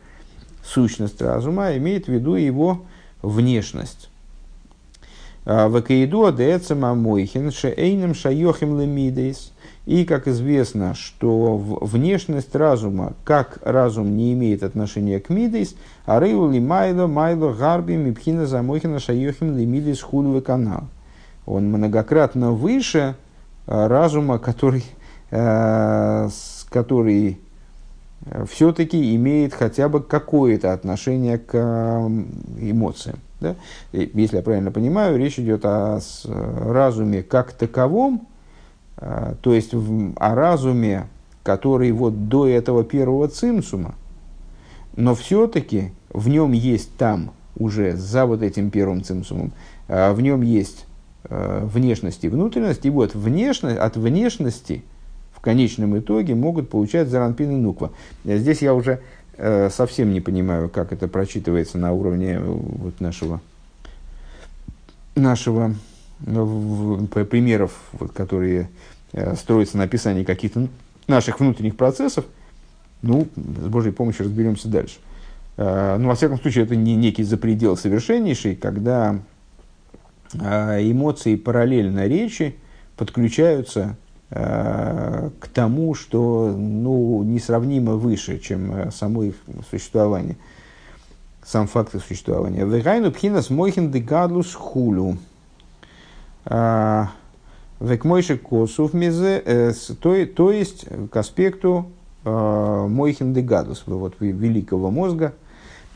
сущность 0.62 1.22
разума, 1.22 1.68
а 1.68 1.76
имеет 1.78 2.06
в 2.06 2.12
виду 2.12 2.34
его 2.34 2.84
внешность. 3.22 4.10
Вакаиду 5.46 6.26
адеэцема 6.26 6.94
мойхин 6.94 7.50
шейном 7.50 8.14
шайохим 8.14 8.78
лемидейс. 8.78 9.52
И, 9.88 10.04
как 10.04 10.28
известно, 10.28 10.92
что 10.92 11.56
внешность 11.56 12.54
разума, 12.54 13.14
как 13.24 13.58
разум 13.62 14.18
не 14.18 14.34
имеет 14.34 14.62
отношения 14.62 15.18
к 15.18 15.30
мидейс, 15.30 15.76
а 16.04 16.20
рейули 16.20 16.58
майло, 16.58 17.06
майло, 17.06 17.54
гарби, 17.54 17.94
мипхина, 17.94 18.46
замойхина, 18.46 19.00
шайохим, 19.00 19.56
лимидейс, 19.56 20.02
хулевый 20.02 20.42
канал. 20.42 20.82
Он 21.46 21.70
многократно 21.70 22.52
выше 22.52 23.16
э, 23.66 23.86
разума, 23.86 24.38
который, 24.38 24.84
э, 25.30 26.28
который 26.68 27.40
э, 28.26 28.44
все-таки 28.44 29.16
имеет 29.16 29.54
хотя 29.54 29.88
бы 29.88 30.02
какое-то 30.02 30.74
отношение 30.74 31.38
к 31.38 31.56
эмоциям. 32.60 33.20
Да? 33.40 33.56
Если 33.92 34.36
я 34.36 34.42
правильно 34.42 34.70
понимаю, 34.70 35.16
речь 35.16 35.38
идет 35.38 35.64
о 35.64 36.00
разуме 36.26 37.22
как 37.22 37.52
таковом, 37.52 38.28
то 39.00 39.54
есть 39.54 39.74
в, 39.74 40.12
о 40.16 40.34
разуме, 40.34 41.06
который 41.42 41.92
вот 41.92 42.28
до 42.28 42.46
этого 42.46 42.84
первого 42.84 43.28
цимсума, 43.28 43.94
но 44.96 45.14
все-таки 45.14 45.92
в 46.12 46.28
нем 46.28 46.52
есть 46.52 46.96
там, 46.96 47.30
уже 47.56 47.96
за 47.96 48.26
вот 48.26 48.42
этим 48.42 48.70
первым 48.70 49.02
цимсумом, 49.02 49.52
а, 49.88 50.12
в 50.12 50.20
нем 50.20 50.42
есть 50.42 50.86
а, 51.24 51.64
внешность 51.64 52.24
и 52.24 52.28
внутренность, 52.28 52.84
и 52.84 52.90
вот 52.90 53.14
внешность, 53.14 53.78
от 53.78 53.96
внешности 53.96 54.82
в 55.32 55.40
конечном 55.40 55.98
итоге 55.98 56.34
могут 56.34 56.68
получать 56.68 57.08
заранпин 57.08 57.52
и 57.52 57.56
нуква. 57.56 57.92
Здесь 58.24 58.60
я 58.60 58.74
уже 58.74 59.00
э, 59.36 59.70
совсем 59.70 60.12
не 60.12 60.20
понимаю, 60.20 60.68
как 60.68 60.92
это 60.92 61.06
прочитывается 61.06 61.78
на 61.78 61.92
уровне 61.92 62.32
э, 62.32 62.40
вот 62.42 63.00
нашего, 63.00 63.40
нашего 65.14 65.74
примеров, 66.24 67.72
вот, 67.92 68.12
которые 68.12 68.68
э, 69.12 69.34
строятся 69.36 69.78
на 69.78 69.84
описании 69.84 70.24
каких-то 70.24 70.68
наших 71.06 71.40
внутренних 71.40 71.76
процессов, 71.76 72.24
ну, 73.02 73.28
с 73.36 73.68
Божьей 73.68 73.92
помощью 73.92 74.26
разберемся 74.26 74.68
дальше. 74.68 74.96
Э, 75.56 75.96
ну, 75.98 76.08
во 76.08 76.14
всяком 76.14 76.40
случае, 76.40 76.64
это 76.64 76.76
не 76.76 76.96
некий 76.96 77.22
запредел 77.22 77.76
совершеннейший, 77.76 78.56
когда 78.56 79.18
э, 80.34 80.90
эмоции 80.90 81.36
параллельно 81.36 82.06
речи 82.06 82.56
подключаются 82.96 83.96
к 84.30 85.48
тому, 85.54 85.94
что 85.94 86.54
ну, 86.54 87.22
несравнимо 87.22 87.92
выше, 87.92 88.38
чем 88.38 88.92
само 88.92 89.22
их 89.22 89.36
существование, 89.70 90.36
сам 91.46 91.66
факт 91.66 91.94
их 91.94 92.04
существования. 92.04 92.66
Вегайну 92.66 93.10
пхинас 93.10 93.48
мойхин 93.48 93.90
дегадлус 93.90 94.52
хулю. 94.52 95.16
А, 96.50 97.10
Векмойши 97.78 98.38
косов 98.38 98.94
мезе, 98.94 99.42
э, 99.44 99.72
то, 100.00 100.50
есть 100.50 100.86
к 101.12 101.16
аспекту 101.16 101.92
а, 102.24 102.88
мойхин 102.88 103.34
де 103.34 103.42
гадус, 103.42 103.84
вот 103.86 104.14
великого 104.18 104.90
мозга, 104.90 105.34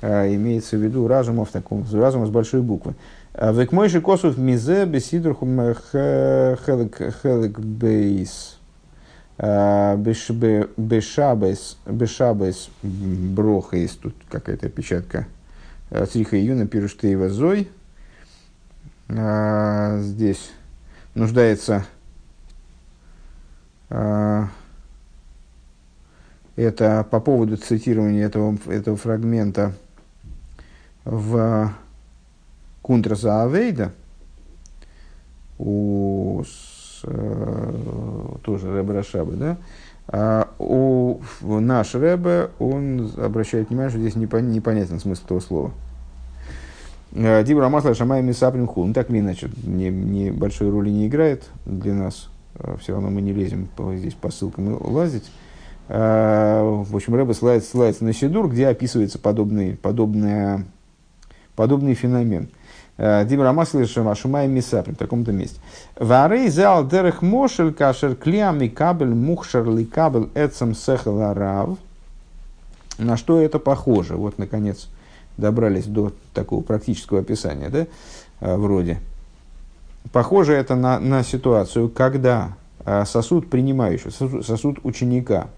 а, 0.00 0.32
имеется 0.32 0.76
в 0.76 0.80
виду 0.80 1.08
разума 1.08 1.44
в 1.44 1.50
таком, 1.50 1.84
разума 1.92 2.26
с 2.26 2.30
большой 2.30 2.60
буквы. 2.60 2.94
Векмойши 3.34 4.00
косов 4.02 4.36
мезе 4.36 4.84
бесидрухум 4.84 5.74
хелек 5.90 7.58
бейс. 7.58 8.58
Бешабес, 10.76 11.78
бешабес 11.86 12.68
броха, 12.82 13.76
есть 13.76 14.00
тут 14.00 14.14
какая-то 14.30 14.68
печатка. 14.68 15.26
Цриха 15.90 16.38
июна 16.38 16.66
пируштеева 16.66 17.30
зой 17.30 17.68
а, 19.18 19.98
здесь 20.00 20.50
нуждается 21.14 21.84
а, 23.90 24.48
это 26.56 27.06
по 27.10 27.20
поводу 27.20 27.56
цитирования 27.56 28.26
этого, 28.26 28.56
этого 28.66 28.96
фрагмента 28.96 29.74
в 31.04 31.72
Кунтраса 32.82 33.42
Авейда 33.42 33.92
у 35.58 36.42
э, 37.04 38.36
тоже 38.42 38.72
Рэбе 38.72 38.92
Рашаба, 38.92 39.32
да? 39.32 39.56
А 40.08 40.48
у 40.58 41.20
наш 41.40 41.94
Рэбе, 41.94 42.50
он 42.58 43.12
обращает 43.16 43.68
внимание, 43.68 43.90
что 43.90 44.00
здесь 44.00 44.16
непонятен 44.16 44.98
смысл 44.98 45.24
этого 45.24 45.40
слова. 45.40 45.72
Э, 47.14 47.44
Дибра 47.44 47.68
Масла 47.68 47.94
Шамай 47.94 48.22
Мисаприм 48.22 48.66
Хул. 48.66 48.86
Ну, 48.86 48.94
так 48.94 49.10
или 49.10 49.20
иначе, 49.20 49.50
не, 49.64 49.90
не 49.90 50.30
большой 50.30 50.70
роли 50.70 50.90
не 50.90 51.06
играет 51.06 51.44
для 51.66 51.94
нас. 51.94 52.28
Э, 52.54 52.76
Все 52.80 52.92
равно 52.94 53.10
мы 53.10 53.20
не 53.20 53.32
лезем 53.32 53.68
по, 53.76 53.94
здесь 53.94 54.14
по 54.14 54.30
ссылкам 54.30 54.78
лазить. 54.80 55.30
Э, 55.88 56.62
в 56.62 56.94
общем, 56.96 57.14
Рэба 57.14 57.32
ссылается, 57.32 57.70
ссылается 57.70 58.04
на 58.04 58.12
Сидур, 58.12 58.48
где 58.48 58.68
описывается 58.68 59.18
подобный, 59.18 59.76
подобный, 59.76 60.64
подобный 61.54 61.94
феномен. 61.94 62.48
Дибра 62.98 63.52
Масла 63.52 63.84
Шамай 63.86 64.46
Мисаприм 64.48 64.94
в 64.94 64.98
таком-то 64.98 65.32
месте. 65.32 65.58
Варей 65.98 66.48
зал 66.50 66.86
дерех 66.86 67.22
мошель 67.22 67.72
кашер 67.72 68.14
клиам 68.14 68.60
и 68.60 68.68
кабель 68.68 69.14
мухшер 69.14 69.68
ли 69.70 69.84
кабель 69.84 70.28
эцем 70.34 70.74
сехал. 70.74 71.16
На 72.98 73.16
что 73.16 73.40
это 73.40 73.58
похоже? 73.58 74.14
Вот, 74.16 74.38
наконец, 74.38 74.88
добрались 75.42 75.84
до 75.84 76.12
такого 76.32 76.62
практического 76.62 77.20
описания, 77.20 77.68
да, 77.68 77.86
а, 78.40 78.56
вроде. 78.56 79.00
Похоже 80.12 80.54
это 80.54 80.74
на, 80.74 80.98
на 80.98 81.22
ситуацию, 81.22 81.90
когда 81.90 82.54
а, 82.86 83.04
сосуд 83.04 83.50
принимающего, 83.50 84.10
сосуд, 84.42 84.78
ученика, 84.84 85.48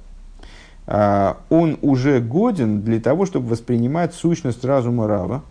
а, 0.87 1.37
он 1.51 1.79
уже 1.83 2.21
годен 2.21 2.83
для 2.83 2.99
того, 2.99 3.27
чтобы 3.27 3.49
воспринимать 3.49 4.15
сущность 4.15 4.65
разума 4.65 5.07
Рава, 5.07 5.43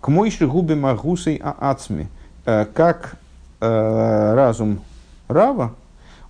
к 0.00 0.08
мойши 0.08 0.46
губе 0.46 0.74
магусей 0.74 1.36
аацми, 1.42 2.08
как 2.44 3.16
разум 3.60 4.80
Рава, 5.28 5.74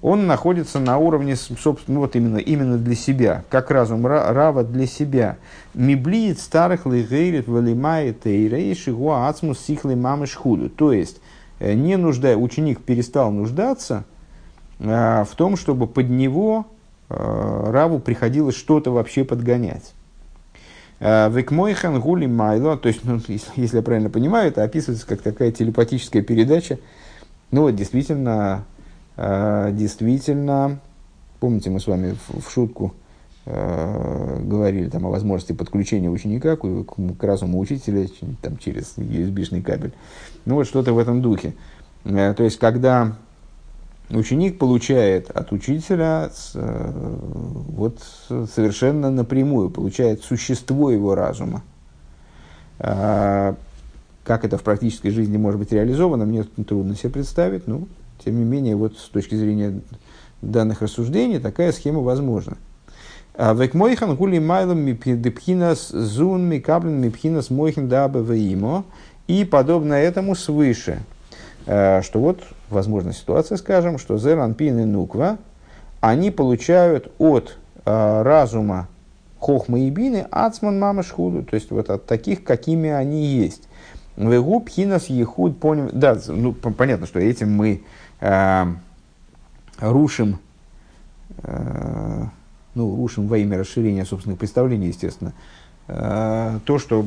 он 0.03 0.27
находится 0.27 0.79
на 0.79 0.97
уровне, 0.97 1.37
собственно, 1.37 2.01
вот 2.01 2.17
именно, 2.17 2.39
именно 2.39 2.79
для 2.79 2.95
себя, 2.95 3.45
как 3.51 3.71
разум 3.71 4.07
Рава 4.07 4.65
для 4.65 4.87
себя. 4.87 5.37
Миблиет 5.75 6.39
старых 6.39 6.87
лигейрит 6.87 7.49
валимает 7.49 8.27
эйрейши 8.27 8.93
гуацмус 8.93 9.61
сихлы 9.61 9.97
мамы 9.97 10.27
шхуду. 10.27 10.71
То 10.71 10.93
есть, 10.93 11.21
э, 11.59 11.75
не 11.75 11.97
нуждая, 11.97 12.37
ученик 12.37 12.81
перестал 12.81 13.31
нуждаться 13.31 14.05
а, 14.81 15.25
в 15.25 15.37
том, 15.37 15.59
чтобы 15.59 15.87
под 15.87 16.09
него 16.09 16.67
а, 17.11 17.71
Раву 17.71 17.99
приходилось 17.99 18.57
что-то 18.57 18.91
вообще 18.91 19.25
подгонять. 19.25 19.93
Векмойхан 20.99 21.99
гули 21.99 22.27
майло, 22.27 22.77
то 22.77 22.89
есть, 22.89 23.05
ну, 23.05 23.21
если, 23.29 23.51
если 23.57 23.77
я 23.79 23.83
правильно 23.83 24.11
понимаю, 24.11 24.49
это 24.49 24.63
описывается 24.63 25.07
как 25.07 25.21
такая 25.21 25.51
телепатическая 25.51 26.23
передача. 26.23 26.79
Ну 27.51 27.63
вот, 27.63 27.75
действительно, 27.75 28.65
действительно, 29.73 30.81
помните, 31.41 31.71
мы 31.71 31.81
с 31.81 31.87
вами 31.87 32.17
в, 32.29 32.41
в 32.41 32.51
шутку 32.51 32.95
э, 33.47 34.41
говорили 34.43 34.89
там, 34.89 35.07
о 35.07 35.11
возможности 35.11 35.53
подключения 35.53 36.09
ученика 36.09 36.57
к, 36.57 36.61
к, 36.61 37.17
к 37.19 37.25
разуму 37.25 37.59
учителя 37.59 38.07
там, 38.41 38.57
через 38.57 38.97
USB-шный 38.97 39.63
кабель. 39.63 39.93
Ну 40.45 40.55
вот 40.55 40.67
что-то 40.67 40.93
в 40.93 40.99
этом 40.99 41.21
духе. 41.23 41.55
Э, 42.05 42.35
то 42.35 42.45
есть, 42.45 42.59
когда 42.59 43.17
ученик 44.11 44.59
получает 44.59 45.31
от 45.31 45.53
учителя 45.53 46.31
э, 46.55 47.21
вот, 47.69 47.99
совершенно 48.29 49.11
напрямую, 49.11 49.71
получает 49.71 50.23
существо 50.23 50.91
его 50.91 51.15
разума. 51.15 51.63
А, 52.79 53.57
как 54.25 54.45
это 54.45 54.57
в 54.57 54.63
практической 54.63 55.11
жизни 55.11 55.37
может 55.37 55.61
быть 55.61 55.73
реализовано, 55.73 56.25
мне 56.25 56.45
трудно 56.67 56.95
себе 56.97 57.11
представить, 57.11 57.67
но 57.67 57.83
тем 58.25 58.39
не 58.39 58.45
менее, 58.45 58.77
вот 58.77 58.97
с 58.99 59.09
точки 59.09 59.35
зрения 59.35 59.81
данных 60.43 60.83
рассуждений, 60.83 61.39
такая 61.39 61.73
схема 61.73 62.01
возможна. 62.01 62.57
А, 63.35 63.55
Век 63.55 63.75
мойхан 63.75 64.17
гули 64.17 64.39
майлом 64.39 64.81
мипхинас 64.81 65.89
зун 65.89 66.49
микаблен 66.49 67.01
мипхинас 67.01 67.51
мойхин 67.51 67.89
дабе 67.89 68.21
ваимо. 68.21 68.85
И 69.27 69.45
подобно 69.45 69.95
этому 69.95 70.35
свыше. 70.35 71.01
А, 71.67 72.03
что 72.03 72.21
вот 72.21 72.43
возможна 72.69 73.13
ситуация, 73.13 73.57
скажем, 73.57 73.99
что 73.99 74.19
Зеранпин 74.19 74.81
и 74.81 74.85
Нуква, 74.85 75.39
они 76.01 76.31
получают 76.31 77.13
от 77.19 77.59
э, 77.85 78.23
разума 78.23 78.89
Хохма 79.39 79.81
и 79.81 79.91
Бины 79.91 80.27
Ацман 80.31 80.79
Мама 80.79 81.03
Шхуду, 81.03 81.43
то 81.43 81.55
есть 81.55 81.71
вот 81.71 81.91
от 81.91 82.07
таких, 82.07 82.43
какими 82.43 82.91
они 82.91 83.27
есть. 83.27 83.69
Вегуб 84.17 84.69
Хинас 84.69 85.07
Ехуд 85.07 85.59
поним. 85.59 85.91
Да, 85.93 86.19
ну 86.27 86.53
понятно, 86.53 87.07
что 87.07 87.21
этим 87.21 87.55
мы 87.55 87.71
э, 87.75 87.81
рушим, 89.81 90.39
э, 91.43 92.25
ну, 92.75 92.97
рушим 92.97 93.27
во 93.27 93.39
имя 93.39 93.59
расширения 93.59 94.05
собственных 94.05 94.39
представлений, 94.39 94.89
естественно, 94.89 95.33
э, 95.89 96.59
то, 96.65 96.79
что 96.79 97.05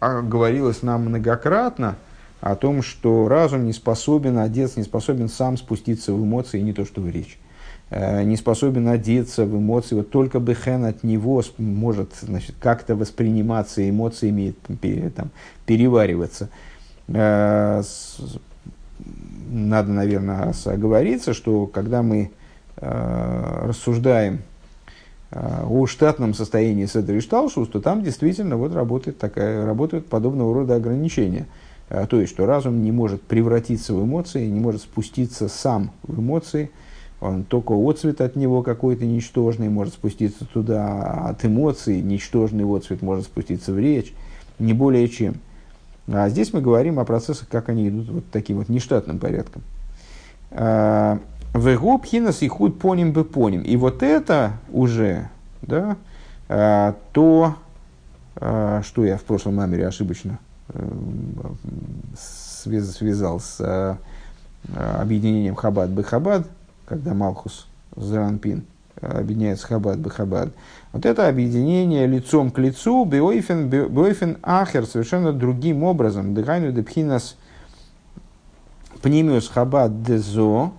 говорилось 0.00 0.82
нам 0.82 1.06
многократно, 1.06 1.96
о 2.40 2.56
том, 2.56 2.82
что 2.82 3.26
разум 3.26 3.64
не 3.64 3.72
способен 3.72 4.38
одеться, 4.38 4.78
не 4.78 4.84
способен 4.84 5.30
сам 5.30 5.56
спуститься 5.56 6.12
в 6.12 6.22
эмоции, 6.22 6.60
не 6.60 6.74
то 6.74 6.84
что 6.84 7.00
в 7.00 7.08
речь. 7.08 7.38
Э, 7.88 8.22
не 8.22 8.36
способен 8.36 8.88
одеться 8.88 9.46
в 9.46 9.56
эмоции, 9.56 9.94
вот 9.94 10.10
только 10.10 10.40
Бехен 10.40 10.84
от 10.84 11.02
него 11.04 11.42
может 11.58 12.10
значит, 12.20 12.56
как-то 12.60 12.96
восприниматься 12.96 13.88
эмоциями, 13.88 14.54
там, 15.16 15.30
перевариваться. 15.64 16.50
Э, 19.04 19.10
надо, 19.50 19.92
наверное, 19.92 20.52
оговориться, 20.64 21.34
что 21.34 21.66
когда 21.66 22.02
мы 22.02 22.30
э, 22.76 23.66
рассуждаем 23.66 24.40
о 25.32 25.86
штатном 25.86 26.32
состоянии 26.32 26.86
Седри 26.86 27.20
Шталшус, 27.20 27.68
то 27.68 27.80
там 27.80 28.04
действительно 28.04 28.56
вот 28.56 28.72
работает 28.72 29.18
такая, 29.18 29.66
работают 29.66 30.06
подобного 30.06 30.54
рода 30.54 30.76
ограничения– 30.76 31.46
а, 31.90 32.06
то 32.06 32.20
есть, 32.20 32.32
что 32.32 32.46
разум 32.46 32.82
не 32.82 32.92
может 32.92 33.22
превратиться 33.22 33.94
в 33.94 34.02
эмоции, 34.02 34.46
не 34.46 34.60
может 34.60 34.82
спуститься 34.82 35.48
сам 35.48 35.90
в 36.02 36.20
эмоции, 36.20 36.70
он 37.20 37.44
только 37.44 37.72
отцвет 37.72 38.20
от 38.20 38.36
него 38.36 38.62
какой-то 38.62 39.04
ничтожный 39.04 39.68
может 39.68 39.94
спуститься 39.94 40.44
туда, 40.44 40.86
а 40.86 41.28
от 41.30 41.44
эмоций 41.44 42.00
ничтожный 42.00 42.64
отцвет 42.64 43.02
может 43.02 43.26
спуститься 43.26 43.72
в 43.72 43.78
речь, 43.78 44.12
не 44.58 44.72
более 44.72 45.08
чем. 45.08 45.36
А 46.08 46.28
здесь 46.28 46.52
мы 46.52 46.60
говорим 46.60 46.98
о 46.98 47.04
процессах, 47.04 47.48
как 47.48 47.68
они 47.68 47.88
идут 47.88 48.08
вот 48.08 48.24
таким 48.30 48.58
вот 48.58 48.68
нештатным 48.68 49.18
порядком. 49.18 49.62
А, 50.50 51.18
Вегу 51.54 51.98
пхинас 51.98 52.42
и 52.42 52.48
худ 52.48 52.78
поним 52.78 53.12
бы 53.12 53.24
поним. 53.24 53.62
И 53.62 53.76
вот 53.76 54.02
это 54.02 54.52
уже, 54.72 55.28
да, 55.62 55.96
то, 57.12 57.54
что 58.34 59.04
я 59.04 59.16
в 59.16 59.22
прошлом 59.22 59.56
номере 59.56 59.86
ошибочно 59.86 60.38
связал 62.16 63.40
с 63.40 63.60
э, 63.60 63.96
объединением 64.98 65.54
Хабад 65.54 65.90
Бехабад, 65.90 66.46
когда 66.86 67.14
Малхус 67.14 67.66
Заранпин 67.96 68.64
объединяется 69.06 69.66
Хабад 69.66 69.98
Бехабад. 69.98 70.50
Вот 70.92 71.06
это 71.06 71.28
объединение 71.28 72.06
лицом 72.06 72.50
к 72.50 72.58
лицу, 72.58 73.04
Беойфен, 73.04 73.68
Беойфен 73.68 74.38
Ахер, 74.42 74.86
совершенно 74.86 75.32
другим 75.32 75.82
образом. 75.82 76.34
Дыхайну 76.34 76.72
Депхинас 76.72 77.36
Пнимиус 79.02 79.48
Хабад 79.48 80.02
Дезо, 80.02 80.72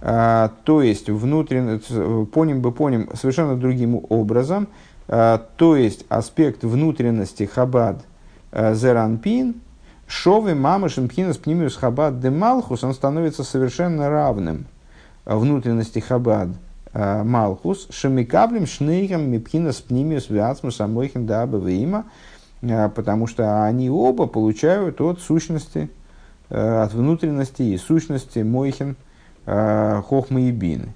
а, 0.00 0.52
то 0.64 0.82
есть 0.82 1.10
внутренне, 1.10 1.80
поним 2.26 2.60
бы 2.60 2.72
поним 2.72 3.10
совершенно 3.14 3.56
другим 3.56 4.00
образом, 4.08 4.68
а, 5.08 5.44
то 5.56 5.76
есть 5.76 6.06
аспект 6.08 6.64
внутренности 6.64 7.44
Хабад 7.44 8.04
Э, 8.50 8.74
Зеранпин, 8.74 9.60
Шовы 10.06 10.54
Мамышин 10.54 11.08
Пхинас 11.08 11.36
Пнимиус 11.36 11.76
Хабад 11.76 12.20
де 12.20 12.30
Малхус, 12.30 12.82
он 12.82 12.94
становится 12.94 13.44
совершенно 13.44 14.08
равным 14.08 14.66
внутренности 15.26 15.98
Хабад 15.98 16.48
Малхус, 16.94 17.88
Шамикаблем 17.90 18.66
Шнейхам 18.66 19.30
Мипхинас 19.30 19.76
Пнимиус 19.76 20.30
Вяцмус 20.30 20.80
Амойхин 20.80 21.26
Даба 21.26 21.58
Вейма, 21.58 22.04
э, 22.62 22.88
потому 22.88 23.26
что 23.26 23.64
они 23.64 23.90
оба 23.90 24.26
получают 24.26 25.00
от 25.00 25.20
сущности, 25.20 25.90
от 26.50 26.94
внутренности 26.94 27.62
и 27.62 27.76
сущности 27.76 28.38
Мойхин 28.38 28.96
Хохмы 29.44 30.48
и 30.48 30.50
Бины. 30.50 30.94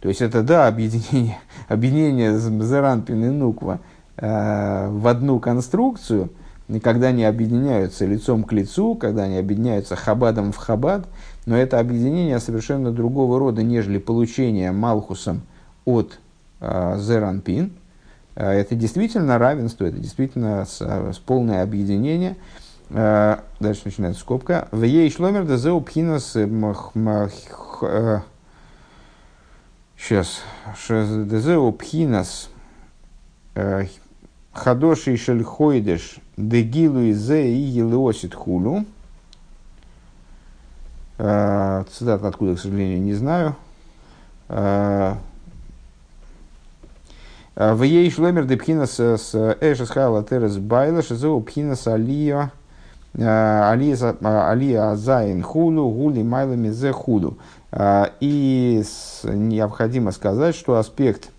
То 0.00 0.08
есть 0.08 0.20
это, 0.20 0.42
да, 0.42 0.66
объединение, 0.66 1.38
объединение 1.68 2.36
Заранпин 2.36 3.24
и 3.24 3.28
Нуква 3.28 3.78
в 4.16 5.08
одну 5.08 5.38
конструкцию– 5.38 6.30
когда 6.80 7.08
они 7.08 7.24
объединяются 7.24 8.06
лицом 8.06 8.44
к 8.44 8.52
лицу, 8.52 8.94
когда 8.94 9.24
они 9.24 9.36
объединяются 9.36 9.96
хабадом 9.96 10.52
в 10.52 10.56
хабад, 10.56 11.06
но 11.46 11.56
это 11.56 11.78
объединение 11.78 12.38
совершенно 12.38 12.92
другого 12.92 13.38
рода, 13.38 13.62
нежели 13.62 13.98
получение 13.98 14.72
Малхусом 14.72 15.42
от 15.84 16.18
э, 16.60 16.96
Зеранпин. 16.98 17.72
Э, 18.36 18.50
это 18.50 18.74
действительно 18.74 19.38
равенство, 19.38 19.84
это 19.84 19.98
действительно 19.98 20.64
с, 20.64 20.80
с 20.80 21.18
полное 21.18 21.62
объединение. 21.62 22.36
Э, 22.90 23.38
дальше 23.58 23.82
начинается 23.86 24.20
скобка. 24.20 24.68
В 24.70 24.82
ей 24.84 25.10
шломер 25.10 25.44
дезеу 25.44 25.80
пхинас 25.80 26.36
Сейчас. 29.96 30.42
Дезеу 30.88 31.72
пхинас 31.72 32.48
Хадоши 34.52 35.16
шельхойдеш 35.16 36.18
дегилу 36.36 37.10
изе 37.10 37.52
и 37.52 37.56
елеосит 37.56 38.34
хулю. 38.34 38.84
А, 41.18 41.84
цитат 41.90 42.24
откуда, 42.24 42.56
к 42.56 42.60
сожалению, 42.60 43.00
не 43.00 43.14
знаю. 43.14 43.54
А, 44.48 45.18
а, 47.54 47.74
в 47.74 47.82
ей 47.82 48.10
шлемер 48.10 48.44
де 48.44 48.58
с 48.58 49.56
эшес 49.60 49.90
хайла 49.90 50.24
терес 50.24 50.56
байла 50.56 51.02
шизеу 51.02 51.40
пхинас 51.40 51.86
алия 51.86 52.50
алия 53.14 54.90
азайн 54.90 55.42
хулу 55.42 55.90
гули 55.90 56.22
майлами 56.22 56.70
зе 56.70 56.92
хулу. 56.92 57.36
И 58.20 58.82
необходимо 59.24 60.12
сказать, 60.12 60.54
что 60.54 60.76
аспект 60.76 61.30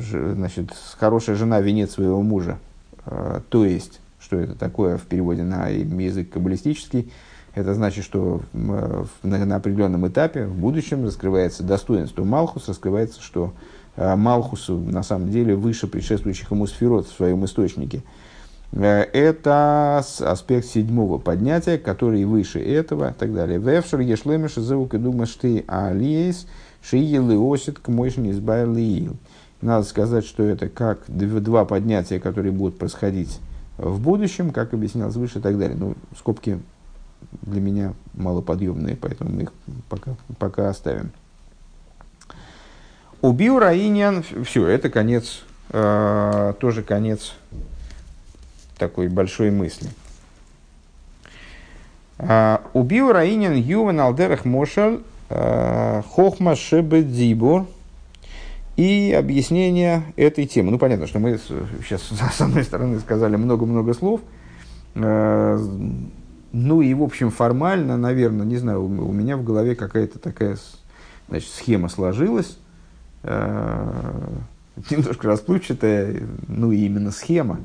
значит, 0.00 0.70
хорошая 0.98 1.36
жена 1.36 1.60
венец 1.60 1.92
своего 1.92 2.22
мужа. 2.22 2.58
А, 3.04 3.42
то 3.48 3.64
есть, 3.64 4.00
что 4.18 4.36
это 4.36 4.54
такое 4.54 4.96
в 4.96 5.02
переводе 5.02 5.42
на 5.42 5.68
язык 5.68 6.30
каббалистический? 6.30 7.12
Это 7.54 7.74
значит, 7.74 8.04
что 8.04 8.42
на, 8.52 9.06
на 9.22 9.56
определенном 9.56 10.06
этапе, 10.06 10.46
в 10.46 10.54
будущем, 10.54 11.04
раскрывается 11.04 11.62
достоинство 11.62 12.22
Малхуса, 12.22 12.72
раскрывается, 12.72 13.22
что 13.22 13.54
а, 13.96 14.16
Малхусу 14.16 14.78
на 14.78 15.02
самом 15.02 15.30
деле 15.30 15.54
выше 15.54 15.86
предшествующих 15.86 16.50
ему 16.50 16.66
сферот 16.66 17.06
в 17.06 17.16
своем 17.16 17.44
источнике. 17.44 18.02
Э, 18.76 19.02
это 19.12 19.98
аспект 19.98 20.66
седьмого 20.66 21.18
поднятия, 21.18 21.78
который 21.78 22.24
выше 22.24 22.60
этого 22.60 23.10
и 23.10 23.14
так 23.14 23.34
далее. 23.34 23.58
Вевшер 23.58 24.00
ешлемеш 24.00 24.54
заук 24.54 24.94
и 24.94 24.98
думаешь 24.98 25.34
ты 25.34 25.64
алиес 25.66 26.46
шиелы 26.82 27.36
осит 27.36 27.78
к 27.78 27.88
мойшни 27.88 28.30
избайли 28.30 29.10
надо 29.62 29.84
сказать, 29.84 30.26
что 30.26 30.42
это 30.42 30.68
как 30.68 31.00
два 31.08 31.64
поднятия, 31.64 32.20
которые 32.20 32.52
будут 32.52 32.78
происходить 32.78 33.40
в 33.78 33.98
будущем, 34.00 34.50
как 34.50 34.74
объяснялось 34.74 35.16
выше 35.16 35.38
и 35.38 35.42
так 35.42 35.58
далее. 35.58 35.76
Ну, 35.78 35.94
скобки 36.16 36.60
для 37.42 37.60
меня 37.60 37.94
малоподъемные, 38.14 38.96
поэтому 38.96 39.30
мы 39.30 39.42
их 39.44 39.52
пока, 39.88 40.14
пока 40.38 40.68
оставим. 40.68 41.10
Убил 43.22 43.58
Раинян, 43.58 44.22
все, 44.44 44.66
это 44.66 44.90
конец, 44.90 45.42
э, 45.70 46.52
тоже 46.60 46.82
конец 46.82 47.32
такой 48.78 49.08
большой 49.08 49.50
мысли. 49.50 49.90
Uh, 52.18 52.62
убил 52.72 53.12
Раинин 53.12 53.54
Ювен 53.54 54.00
Алдерах 54.00 54.46
Мошаль 54.46 55.00
uh, 55.28 56.02
Хохма 56.02 56.56
Шебе 56.56 57.02
Дибур 57.02 57.66
и 58.76 59.12
объяснение 59.12 60.02
этой 60.16 60.46
темы. 60.46 60.70
Ну, 60.70 60.78
понятно, 60.78 61.06
что 61.06 61.18
мы 61.18 61.38
сейчас, 61.82 62.02
с 62.32 62.40
одной 62.40 62.64
стороны, 62.64 62.98
сказали 63.00 63.36
много-много 63.36 63.92
слов. 63.92 64.22
Э, 64.94 65.58
ну 66.52 66.80
и, 66.80 66.94
в 66.94 67.02
общем, 67.02 67.30
формально, 67.30 67.98
наверное, 67.98 68.46
не 68.46 68.56
знаю, 68.56 68.84
у 68.84 69.12
меня 69.12 69.36
в 69.36 69.44
голове 69.44 69.74
какая-то 69.74 70.18
такая 70.18 70.56
значит, 71.28 71.50
схема 71.50 71.90
сложилась. 71.90 72.56
Немножко 73.22 75.26
расплывчатая, 75.26 76.22
ну 76.48 76.72
и 76.72 76.84
именно 76.84 77.10
схема. 77.10 77.60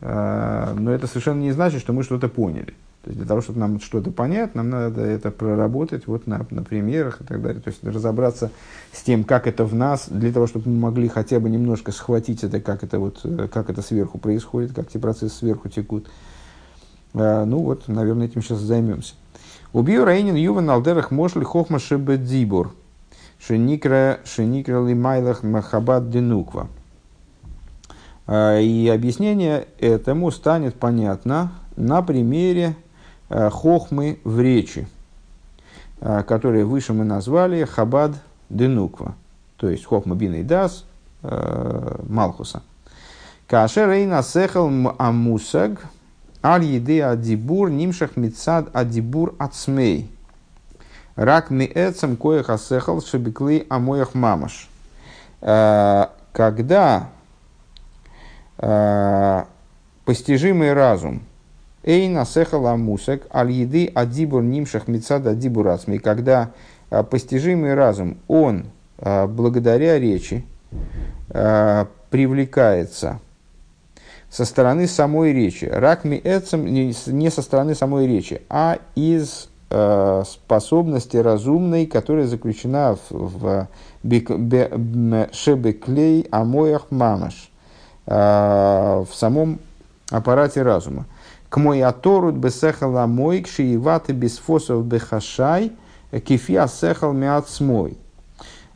Э, 0.00 0.74
но 0.78 0.92
это 0.92 1.06
совершенно 1.06 1.40
не 1.40 1.52
значит, 1.52 1.80
что 1.80 1.92
мы 1.92 2.02
что-то 2.02 2.28
поняли. 2.28 2.74
То 3.02 3.10
есть 3.10 3.18
для 3.18 3.26
того, 3.26 3.40
чтобы 3.40 3.60
нам 3.60 3.80
что-то 3.80 4.10
понять, 4.10 4.54
нам 4.54 4.70
надо 4.70 5.02
это 5.02 5.30
проработать 5.30 6.06
вот 6.06 6.26
на, 6.26 6.44
на 6.50 6.62
примерах 6.62 7.20
и 7.20 7.24
так 7.24 7.40
далее. 7.40 7.62
То 7.62 7.70
есть 7.70 7.82
разобраться 7.84 8.50
с 8.92 9.02
тем, 9.02 9.24
как 9.24 9.46
это 9.46 9.64
в 9.64 9.74
нас, 9.74 10.08
для 10.08 10.32
того, 10.32 10.46
чтобы 10.46 10.68
мы 10.68 10.78
могли 10.78 11.08
хотя 11.08 11.40
бы 11.40 11.48
немножко 11.48 11.92
схватить 11.92 12.44
это, 12.44 12.60
как 12.60 12.82
это, 12.82 12.98
вот, 12.98 13.20
э, 13.24 13.48
как 13.52 13.70
это 13.70 13.82
сверху 13.82 14.18
происходит, 14.18 14.74
как 14.74 14.88
эти 14.88 14.98
процессы 14.98 15.36
сверху 15.36 15.68
текут. 15.68 16.08
А, 17.14 17.44
ну 17.44 17.58
вот, 17.60 17.88
наверное, 17.88 18.26
этим 18.26 18.42
сейчас 18.42 18.58
займемся. 18.58 19.14
Убью 19.72 20.04
Рейнин 20.04 20.34
Юван 20.34 20.68
Алдерах 20.70 21.10
Мошли 21.10 21.44
Хохма 21.44 21.78
Шебедзибур. 21.78 22.72
Шеникра 23.38 24.18
Шеникра 24.24 24.84
Лимайлах 24.84 25.42
Махабад 25.42 26.10
Денуква. 26.10 26.68
А, 28.28 28.60
и 28.60 28.86
объяснение 28.86 29.66
этому 29.80 30.30
станет 30.30 30.76
понятно 30.76 31.50
на 31.76 32.02
примере 32.02 32.76
Э, 33.30 33.50
хохмы 33.50 34.20
в 34.24 34.40
речи, 34.40 34.88
э, 36.00 36.22
которые 36.22 36.64
выше 36.64 36.94
мы 36.94 37.04
назвали 37.04 37.64
Хабад 37.64 38.12
Денуква, 38.48 39.14
то 39.58 39.68
есть 39.68 39.84
Хохма 39.84 40.14
Бин 40.14 40.34
и 40.34 40.42
Дас 40.42 40.84
Малхуса. 41.20 42.62
Кашер 43.48 43.90
Эйна 43.90 44.22
Сехал 44.22 44.70
Амусаг 44.98 45.84
Аль 46.44 46.64
Еде 46.64 47.04
Адибур 47.04 47.70
Нимшах 47.70 48.16
Мицад 48.16 48.68
Адибур 48.72 49.34
Ацмей. 49.36 50.10
Рак 51.16 51.50
ми 51.50 51.64
эцем 51.66 52.16
коеха 52.16 52.56
сехал 52.56 53.02
шебеклы 53.02 53.66
амоях 53.68 54.14
мамаш. 54.14 54.70
Когда 55.40 57.08
постижимый 60.04 60.72
разум 60.72 61.22
Эйна 61.88 62.24
сехала 62.26 62.76
мусек 62.76 63.26
аль 63.32 63.50
еды 63.50 63.90
адибур 63.94 64.42
нимшах 64.42 64.88
мецад 64.88 65.26
адибур 65.26 65.68
ацми. 65.68 65.98
Когда 65.98 66.50
а, 66.90 67.02
постижимый 67.02 67.72
разум, 67.74 68.18
он 68.28 68.66
а, 68.98 69.26
благодаря 69.26 69.98
речи 69.98 70.44
привлекается 72.10 73.20
со 74.30 74.44
стороны 74.44 74.86
самой 74.86 75.32
речи. 75.32 75.66
Ракми 75.66 76.20
эцем 76.22 76.66
не 76.66 77.30
со 77.30 77.42
стороны 77.42 77.74
самой 77.74 78.06
речи, 78.06 78.40
а 78.48 78.78
из 78.94 79.50
способности 79.68 81.18
разумной, 81.18 81.84
которая 81.84 82.26
заключена 82.26 82.96
в 83.10 83.68
шебеклей 85.32 86.26
амоях 86.30 86.90
мамаш, 86.90 87.50
в 88.10 89.08
самом 89.12 89.58
аппарате 90.10 90.62
разума. 90.62 91.06
К 91.48 91.58
мой 91.58 91.82
аторут 91.82 92.36
бесехала 92.36 93.06
мой, 93.06 93.42
кшиеваты 93.42 94.12
бесфосов 94.12 94.84
бехашай, 94.86 95.72
кефи 96.24 96.56
асехал 96.56 97.12
миацмой. 97.12 97.98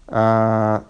А, 0.06 0.84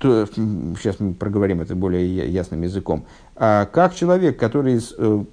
сейчас 0.00 0.98
мы 0.98 1.14
проговорим 1.14 1.60
это 1.60 1.74
более 1.74 2.28
ясным 2.30 2.62
языком. 2.62 3.04
А, 3.36 3.66
как 3.66 3.94
человек, 3.94 4.38
который 4.38 4.80
э, 4.98 5.24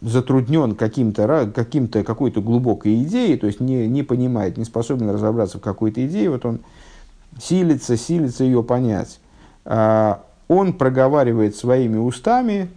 затруднен 0.00 0.74
каким-то, 0.74 1.50
каким-то, 1.54 2.04
какой-то 2.04 2.40
глубокой 2.40 3.02
идеей, 3.02 3.36
то 3.36 3.46
есть 3.46 3.60
не, 3.60 3.86
не 3.88 4.02
понимает, 4.02 4.56
не 4.56 4.64
способен 4.64 5.10
разобраться 5.10 5.58
в 5.58 5.62
какой-то 5.62 6.04
идее, 6.06 6.30
вот 6.30 6.44
он 6.44 6.60
силится, 7.40 7.96
силится 7.96 8.44
ее 8.44 8.62
понять. 8.62 9.20
А, 9.64 10.24
он 10.52 10.74
проговаривает 10.74 11.56
своими 11.56 11.96
устами, 11.96 12.68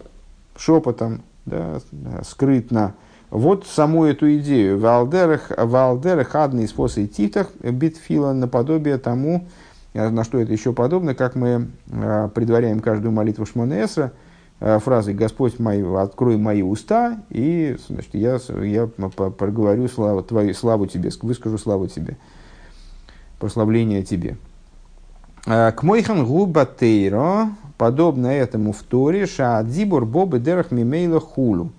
шепотом, 0.58 1.22
да, 1.46 1.80
скрытно. 2.24 2.96
Вот 3.30 3.66
саму 3.68 4.06
эту 4.06 4.34
идею. 4.38 4.80
Валдерах, 4.80 5.52
валдерах 5.58 6.36
адный 6.36 6.68
способ 6.68 7.12
титах 7.12 7.50
битфила 7.62 8.34
наподобие 8.34 8.98
тому, 8.98 9.48
э, 9.94 10.10
на 10.10 10.24
что 10.24 10.40
это 10.40 10.54
еще 10.54 10.74
подобно, 10.74 11.16
как 11.16 11.36
мы 11.36 11.68
э, 11.92 12.30
предваряем 12.34 12.80
каждую 12.80 13.12
молитву 13.12 13.46
Шмонесра 13.46 14.14
э, 14.60 14.80
фразой 14.80 15.14
«Господь 15.14 15.60
мой, 15.60 15.84
открой 16.02 16.38
мои 16.38 16.62
уста, 16.62 17.20
и 17.30 17.76
значит, 17.88 18.14
я, 18.14 18.40
я 18.64 18.88
проговорю 18.88 19.88
славу, 19.88 20.24
твою, 20.24 20.54
славу 20.54 20.86
тебе, 20.86 21.10
выскажу 21.22 21.58
славу 21.58 21.88
тебе, 21.88 22.18
прославление 23.40 24.04
тебе». 24.04 24.38
К 25.46 25.76
мойхан 25.84 26.26
губа 26.26 26.66
подобно 27.78 28.28
этому 28.28 28.72
в 28.72 28.84
Торе, 28.84 29.26
шаадзибур 29.26 30.06
бобы 30.06 30.40
дерах 30.40 30.72
мимейла 30.72 31.20
хулу. 31.20 31.72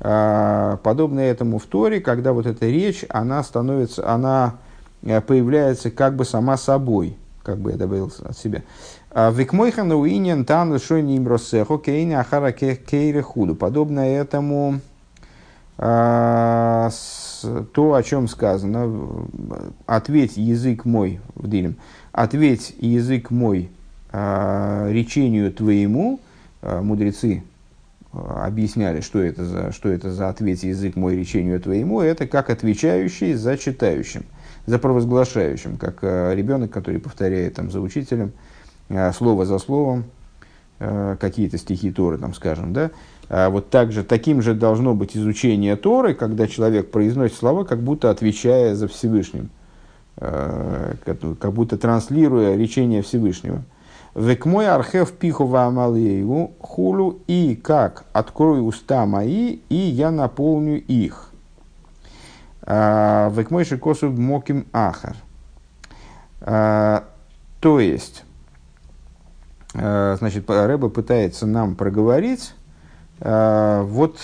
А, 0.00 0.76
подобно 0.82 1.20
этому 1.20 1.58
в 1.58 1.66
Торе, 1.66 2.00
когда 2.00 2.32
вот 2.32 2.46
эта 2.46 2.66
речь, 2.66 3.04
она 3.08 3.42
становится, 3.42 4.08
она 4.08 4.54
э, 5.02 5.20
появляется 5.20 5.90
как 5.90 6.14
бы 6.14 6.24
сама 6.24 6.56
собой, 6.56 7.16
как 7.42 7.58
бы 7.58 7.72
я 7.72 7.76
добавил 7.76 8.12
от 8.22 8.38
себя. 8.38 8.62
А, 9.10 9.30
Викмойхан 9.30 9.90
уинен 9.90 10.44
тан 10.44 10.72
лишойни 10.72 11.16
им 11.16 11.26
росехо 11.26 11.78
кейни 11.78 12.14
ахара 12.14 12.52
кейре 12.52 13.22
худу. 13.22 13.56
Подобно 13.56 14.00
этому 14.00 14.80
а, 15.78 16.90
то, 17.72 17.94
о 17.94 18.02
чем 18.02 18.28
сказано, 18.28 19.26
ответь 19.86 20.36
язык 20.36 20.84
мой 20.84 21.20
в 21.34 21.48
Дилем, 21.48 21.76
ответь 22.12 22.74
язык 22.78 23.30
мой 23.30 23.70
речению 24.10 25.52
твоему, 25.52 26.20
а, 26.62 26.82
мудрецы 26.82 27.42
а, 28.12 28.46
объясняли, 28.46 29.00
что 29.00 29.20
это, 29.20 29.44
за, 29.44 29.72
что 29.72 29.90
это 29.90 30.10
за 30.10 30.28
ответ 30.28 30.62
язык 30.62 30.96
мой 30.96 31.16
речению 31.16 31.60
твоему, 31.60 32.00
это 32.00 32.26
как 32.26 32.50
отвечающий 32.50 33.34
за 33.34 33.56
читающим, 33.58 34.24
за 34.66 34.78
провозглашающим, 34.78 35.76
как 35.76 36.02
ребенок, 36.02 36.70
который 36.70 37.00
повторяет 37.00 37.54
там, 37.54 37.70
за 37.70 37.80
учителем 37.80 38.32
слово 39.14 39.44
за 39.44 39.58
словом, 39.58 40.04
какие-то 40.78 41.58
стихи 41.58 41.90
Торы, 41.90 42.18
там, 42.18 42.32
скажем, 42.34 42.72
да, 42.72 42.90
вот 43.50 43.68
так 43.68 43.92
же, 43.92 44.04
таким 44.04 44.40
же 44.40 44.54
должно 44.54 44.94
быть 44.94 45.16
изучение 45.16 45.76
Торы, 45.76 46.14
когда 46.14 46.46
человек 46.46 46.90
произносит 46.90 47.36
слова, 47.36 47.64
как 47.64 47.82
будто 47.82 48.10
отвечая 48.10 48.74
за 48.74 48.88
Всевышним, 48.88 49.50
как 50.16 51.52
будто 51.52 51.76
транслируя 51.76 52.56
речение 52.56 53.02
Всевышнего. 53.02 53.64
Век 54.14 54.46
мой 54.46 54.68
архев 54.68 55.12
пиху 55.12 55.46
ваамалееву 55.46 56.54
хулу 56.60 57.20
и 57.26 57.54
как 57.54 58.04
открою 58.12 58.64
уста 58.64 59.06
мои, 59.06 59.58
и 59.68 59.76
я 59.76 60.10
наполню 60.10 60.80
их. 60.80 61.30
А, 62.62 63.30
Век 63.30 63.50
мой 63.50 63.64
шикосу 63.64 64.10
моким 64.10 64.66
ахар. 64.72 65.16
А, 66.40 67.04
то 67.60 67.80
есть, 67.80 68.24
а, 69.74 70.16
значит, 70.18 70.48
Рэба 70.48 70.88
пытается 70.88 71.46
нам 71.46 71.76
проговорить 71.76 72.54
вот 73.20 74.16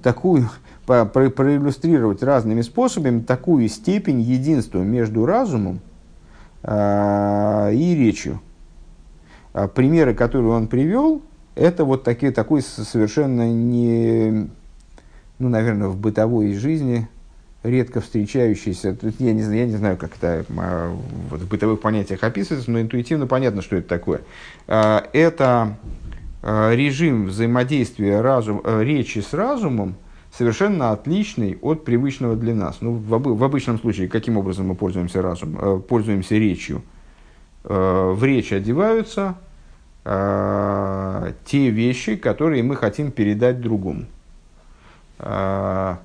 такую, 0.00 0.48
проиллюстрировать 0.86 2.22
разными 2.22 2.60
способами 2.60 3.20
такую 3.20 3.68
степень 3.68 4.20
единства 4.20 4.78
между 4.78 5.26
разумом 5.26 5.80
и 6.62 7.94
речью. 7.98 8.40
А 9.52 9.66
примеры, 9.68 10.14
которые 10.14 10.52
он 10.52 10.68
привел, 10.68 11.22
это 11.54 11.84
вот 11.84 12.04
такие, 12.04 12.32
такой 12.32 12.62
совершенно 12.62 13.50
не, 13.50 14.48
ну, 15.38 15.48
наверное, 15.48 15.88
в 15.88 15.96
бытовой 15.98 16.54
жизни 16.54 17.08
редко 17.62 18.00
встречающийся, 18.00 18.96
я 19.18 19.32
не, 19.32 19.42
я 19.42 19.66
не 19.66 19.76
знаю, 19.76 19.96
как 19.96 20.16
это 20.16 20.46
а, 20.56 20.96
вот 21.30 21.40
в 21.40 21.48
бытовых 21.48 21.80
понятиях 21.80 22.22
описывается, 22.22 22.70
но 22.70 22.80
интуитивно 22.80 23.26
понятно, 23.26 23.60
что 23.60 23.76
это 23.76 23.88
такое. 23.88 24.20
А, 24.66 25.06
это 25.12 25.76
режим 26.42 27.26
взаимодействия 27.26 28.22
разум, 28.22 28.62
речи 28.64 29.18
с 29.18 29.34
разумом, 29.34 29.96
совершенно 30.32 30.92
отличный 30.92 31.58
от 31.60 31.84
привычного 31.84 32.34
для 32.34 32.54
нас. 32.54 32.78
Ну, 32.80 32.92
в, 32.92 33.10
в 33.10 33.44
обычном 33.44 33.78
случае, 33.78 34.08
каким 34.08 34.38
образом 34.38 34.68
мы 34.68 34.74
пользуемся 34.74 35.20
разумом, 35.20 35.82
пользуемся 35.82 36.36
речью– 36.36 36.82
в 37.62 38.24
речь 38.24 38.52
одеваются 38.52 39.36
э, 40.04 41.32
те 41.44 41.70
вещи, 41.70 42.16
которые 42.16 42.62
мы 42.62 42.76
хотим 42.76 43.10
передать 43.10 43.60
другому. 43.60 44.06
Э, 45.18 45.96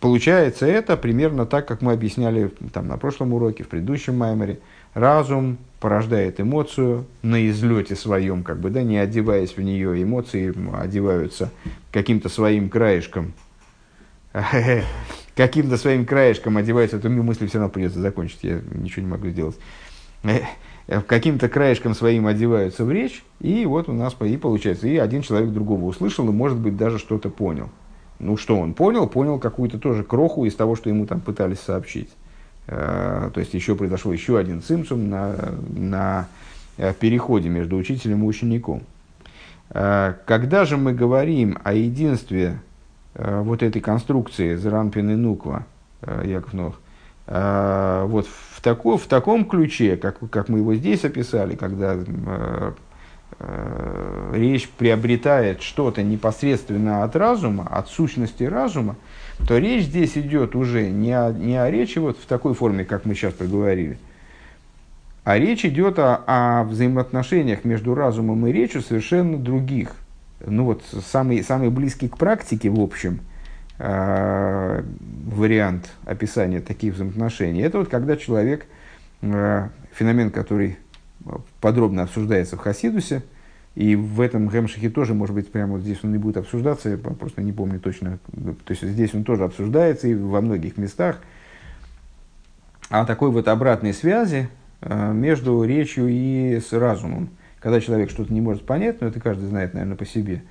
получается 0.00 0.66
это 0.66 0.96
примерно 0.96 1.46
так, 1.46 1.66
как 1.66 1.82
мы 1.82 1.92
объясняли 1.92 2.52
там, 2.72 2.88
на 2.88 2.96
прошлом 2.96 3.32
уроке, 3.34 3.64
в 3.64 3.68
предыдущем 3.68 4.16
майморе. 4.16 4.60
Разум 4.94 5.58
порождает 5.80 6.40
эмоцию 6.40 7.04
на 7.22 7.48
излете 7.48 7.96
своем, 7.96 8.44
как 8.44 8.58
бы, 8.58 8.70
да, 8.70 8.82
не 8.82 8.96
одеваясь 8.96 9.56
в 9.56 9.60
нее, 9.60 10.00
эмоции 10.02 10.54
одеваются 10.80 11.50
каким-то 11.90 12.28
своим 12.28 12.68
краешком. 12.68 13.32
Каким-то 15.36 15.76
своим 15.78 16.06
краешком 16.06 16.56
одеваются, 16.56 16.96
эту 16.96 17.10
мысль 17.10 17.48
все 17.48 17.58
равно 17.58 17.72
придется 17.72 17.98
закончить, 17.98 18.38
я 18.42 18.60
ничего 18.72 19.02
не 19.02 19.10
могу 19.10 19.28
сделать. 19.28 19.56
Каким-то 21.06 21.48
краешком 21.48 21.94
своим 21.94 22.26
одеваются 22.26 22.84
в 22.84 22.92
речь, 22.92 23.24
и 23.40 23.64
вот 23.64 23.88
у 23.88 23.92
нас 23.92 24.14
и 24.20 24.36
получается, 24.36 24.86
и 24.86 24.98
один 24.98 25.22
человек 25.22 25.50
другого 25.50 25.84
услышал, 25.84 26.28
и, 26.28 26.32
может 26.32 26.58
быть, 26.58 26.76
даже 26.76 26.98
что-то 26.98 27.30
понял. 27.30 27.70
Ну, 28.18 28.36
что 28.36 28.58
он 28.58 28.74
понял? 28.74 29.06
Понял 29.06 29.38
какую-то 29.38 29.78
тоже 29.78 30.04
кроху 30.04 30.44
из 30.44 30.54
того, 30.54 30.76
что 30.76 30.88
ему 30.88 31.06
там 31.06 31.20
пытались 31.20 31.60
сообщить. 31.60 32.10
Э, 32.66 33.30
то 33.32 33.40
есть 33.40 33.52
еще 33.54 33.74
произошел 33.74 34.12
еще 34.12 34.38
один 34.38 34.62
цимсум 34.62 35.10
на, 35.10 35.36
на 35.76 36.28
э, 36.78 36.94
переходе 36.94 37.48
между 37.48 37.76
учителем 37.76 38.22
и 38.22 38.26
учеником. 38.26 38.82
Э, 39.70 40.14
когда 40.26 40.64
же 40.64 40.76
мы 40.76 40.92
говорим 40.92 41.58
о 41.62 41.74
единстве 41.74 42.58
вот 43.16 43.62
этой 43.62 43.80
конструкции 43.80 44.56
Заранпин 44.56 45.10
и 45.10 45.14
Нуква, 45.14 45.66
Яков 46.24 46.52
Нох, 46.52 46.80
вот 47.28 48.26
в, 48.26 48.53
тако, 48.64 48.96
в 48.96 49.06
таком 49.06 49.44
ключе, 49.44 49.96
как, 49.96 50.18
как 50.30 50.48
мы 50.48 50.58
его 50.60 50.74
здесь 50.74 51.04
описали, 51.04 51.54
когда 51.54 51.98
речь 54.32 54.68
приобретает 54.68 55.60
что-то 55.60 56.02
непосредственно 56.02 57.04
от 57.04 57.14
разума, 57.14 57.66
от 57.70 57.88
сущности 57.88 58.44
разума, 58.44 58.96
то 59.46 59.58
речь 59.58 59.84
здесь 59.84 60.16
идет 60.16 60.56
уже 60.56 60.88
не 60.88 61.12
о, 61.12 61.30
не 61.32 61.56
о 61.56 61.70
речи 61.70 61.98
вот 61.98 62.16
в 62.16 62.24
такой 62.26 62.54
форме, 62.54 62.84
как 62.84 63.04
мы 63.04 63.14
сейчас 63.14 63.34
проговорили, 63.34 63.98
а 65.24 65.36
речь 65.36 65.64
идет 65.66 65.98
о, 65.98 66.22
о 66.26 66.64
взаимоотношениях 66.64 67.64
между 67.64 67.94
разумом 67.94 68.46
и 68.46 68.52
речью 68.52 68.80
совершенно 68.80 69.36
других. 69.36 69.90
Ну 70.46 70.64
вот 70.64 70.82
самый, 71.04 71.42
самый 71.42 71.68
близкий 71.70 72.08
к 72.08 72.16
практике, 72.16 72.70
в 72.70 72.80
общем, 72.80 73.14
э, 73.14 73.33
вариант 73.78 75.90
описания 76.04 76.60
таких 76.60 76.94
взаимоотношений, 76.94 77.62
это 77.62 77.78
вот 77.78 77.88
когда 77.88 78.16
человек, 78.16 78.66
э, 79.22 79.68
феномен, 79.92 80.30
который 80.30 80.78
подробно 81.60 82.02
обсуждается 82.02 82.56
в 82.56 82.60
Хасидусе, 82.60 83.22
и 83.74 83.96
в 83.96 84.20
этом 84.20 84.48
Гемшихе 84.48 84.88
тоже, 84.88 85.14
может 85.14 85.34
быть, 85.34 85.50
прямо 85.50 85.72
вот 85.72 85.82
здесь 85.82 85.98
он 86.04 86.12
не 86.12 86.18
будет 86.18 86.36
обсуждаться, 86.36 86.90
я 86.90 86.96
просто 86.96 87.42
не 87.42 87.52
помню 87.52 87.80
точно. 87.80 88.18
То 88.32 88.70
есть 88.70 88.82
здесь 88.82 89.14
он 89.14 89.24
тоже 89.24 89.44
обсуждается 89.44 90.06
и 90.06 90.14
во 90.14 90.40
многих 90.40 90.76
местах. 90.76 91.20
О 92.88 93.04
такой 93.04 93.30
вот 93.30 93.48
обратной 93.48 93.92
связи 93.92 94.48
э, 94.80 95.12
между 95.12 95.64
речью 95.64 96.06
и 96.08 96.60
с 96.60 96.72
разумом. 96.72 97.30
Когда 97.58 97.80
человек 97.80 98.10
что-то 98.10 98.32
не 98.32 98.40
может 98.40 98.66
понять, 98.66 99.00
но 99.00 99.08
это 99.08 99.20
каждый 99.20 99.48
знает, 99.48 99.74
наверное, 99.74 99.96
по 99.96 100.04
себе, 100.04 100.42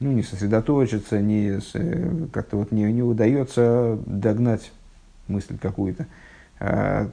ну, 0.00 0.12
не 0.12 0.22
сосредоточиться, 0.22 1.20
не, 1.20 1.60
э, 1.74 2.26
как-то 2.32 2.56
вот 2.56 2.72
не, 2.72 2.84
не 2.92 3.02
удается 3.02 3.98
догнать 4.06 4.72
мысль 5.28 5.56
какую-то. 5.58 6.06
А, 6.60 7.10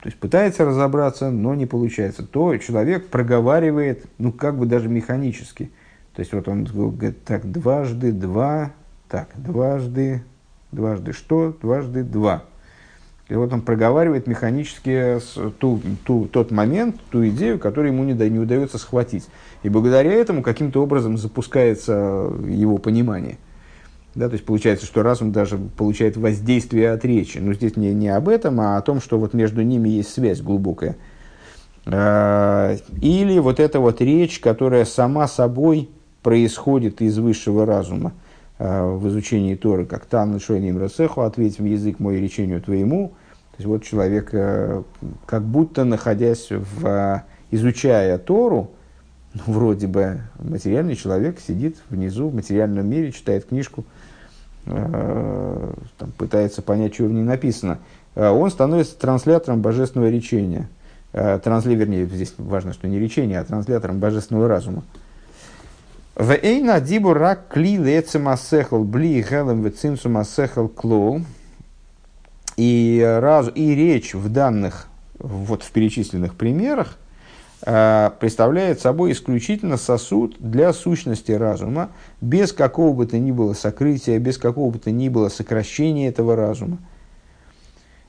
то 0.00 0.06
есть 0.06 0.18
пытается 0.18 0.64
разобраться, 0.64 1.30
но 1.30 1.54
не 1.54 1.66
получается, 1.66 2.24
то 2.24 2.56
человек 2.58 3.08
проговаривает, 3.08 4.06
ну, 4.18 4.32
как 4.32 4.56
бы 4.56 4.66
даже 4.66 4.88
механически. 4.88 5.70
То 6.14 6.20
есть 6.20 6.32
вот 6.32 6.48
он 6.48 6.64
говорит, 6.64 7.24
так, 7.24 7.50
дважды 7.50 8.12
два, 8.12 8.72
так, 9.08 9.28
дважды, 9.34 10.22
дважды 10.70 11.12
что, 11.12 11.56
дважды 11.60 12.04
два. 12.04 12.44
И 13.28 13.34
вот 13.34 13.52
он 13.52 13.62
проговаривает 13.62 14.26
механически 14.26 15.18
ту, 15.58 15.80
ту, 16.04 16.26
тот 16.26 16.50
момент, 16.50 17.00
ту 17.10 17.26
идею, 17.28 17.58
которую 17.58 17.92
ему 17.92 18.04
не, 18.04 18.12
не 18.28 18.38
удается 18.38 18.78
схватить. 18.78 19.26
И 19.64 19.70
благодаря 19.70 20.12
этому 20.12 20.42
каким-то 20.42 20.82
образом 20.82 21.16
запускается 21.16 22.30
его 22.46 22.76
понимание. 22.76 23.38
Да, 24.14 24.28
то 24.28 24.34
есть 24.34 24.44
получается, 24.44 24.86
что 24.86 25.02
разум 25.02 25.32
даже 25.32 25.56
получает 25.56 26.16
воздействие 26.18 26.92
от 26.92 27.04
речи. 27.04 27.38
Но 27.38 27.54
здесь 27.54 27.76
не, 27.76 27.92
не 27.94 28.08
об 28.08 28.28
этом, 28.28 28.60
а 28.60 28.76
о 28.76 28.82
том, 28.82 29.00
что 29.00 29.18
вот 29.18 29.32
между 29.32 29.62
ними 29.62 29.88
есть 29.88 30.12
связь 30.12 30.42
глубокая. 30.42 30.96
А, 31.86 32.76
или 33.00 33.38
вот 33.38 33.58
эта 33.58 33.80
вот 33.80 34.02
речь, 34.02 34.38
которая 34.38 34.84
сама 34.84 35.26
собой 35.26 35.88
происходит 36.22 37.00
из 37.00 37.18
высшего 37.18 37.64
разума 37.64 38.12
а, 38.58 38.86
в 38.86 39.08
изучении 39.08 39.54
Торы, 39.54 39.86
как 39.86 40.04
«Тан 40.04 40.38
шойним 40.40 40.78
расеху, 40.78 41.22
ответь 41.22 41.58
в 41.58 41.64
язык 41.64 42.00
мой 42.00 42.20
речению 42.20 42.60
твоему». 42.60 43.14
То 43.52 43.56
есть 43.58 43.66
вот 43.66 43.82
человек, 43.84 44.30
э, 44.32 44.82
как 45.26 45.44
будто 45.44 45.84
находясь 45.84 46.48
в, 46.50 47.22
изучая 47.52 48.18
Тору, 48.18 48.73
ну, 49.34 49.42
вроде 49.46 49.86
бы 49.86 50.20
материальный 50.38 50.96
человек 50.96 51.40
сидит 51.40 51.76
внизу 51.90 52.28
в 52.28 52.34
материальном 52.34 52.88
мире, 52.88 53.12
читает 53.12 53.46
книжку, 53.46 53.84
Э, 54.66 55.72
там, 55.98 56.12
пытается 56.12 56.62
понять, 56.62 56.94
что 56.94 57.04
в 57.04 57.12
ней 57.12 57.22
написано, 57.22 57.78
э, 58.14 58.26
он 58.26 58.50
становится 58.50 58.98
транслятором 58.98 59.60
божественного 59.60 60.08
речения. 60.08 60.68
Э, 61.12 61.38
трансли, 61.42 61.74
вернее, 61.74 62.06
здесь 62.06 62.34
важно, 62.38 62.72
что 62.72 62.88
не 62.88 62.98
речение, 62.98 63.40
а 63.40 63.44
транслятором 63.44 63.98
божественного 63.98 64.48
разума. 64.48 64.82
В 66.14 66.32
эйна 66.32 66.80
дибу 66.80 67.12
рак 67.12 67.48
кли 67.48 67.76
лецемасехал 67.76 68.84
бли 68.84 69.22
гелем 69.22 69.62
вецинсумасехал 69.62 70.68
клоу. 70.68 71.22
И, 72.56 73.04
раз, 73.20 73.50
и 73.54 73.74
речь 73.74 74.14
в 74.14 74.32
данных, 74.32 74.86
вот 75.18 75.64
в 75.64 75.72
перечисленных 75.72 76.36
примерах, 76.36 76.96
представляет 77.64 78.80
собой 78.80 79.12
исключительно 79.12 79.78
сосуд 79.78 80.36
для 80.38 80.72
сущности 80.74 81.32
разума, 81.32 81.88
без 82.20 82.52
какого 82.52 82.92
бы 82.92 83.06
то 83.06 83.18
ни 83.18 83.30
было 83.30 83.54
сокрытия, 83.54 84.18
без 84.18 84.36
какого 84.36 84.70
бы 84.70 84.78
то 84.78 84.90
ни 84.90 85.08
было 85.08 85.30
сокращения 85.30 86.08
этого 86.08 86.36
разума. 86.36 86.78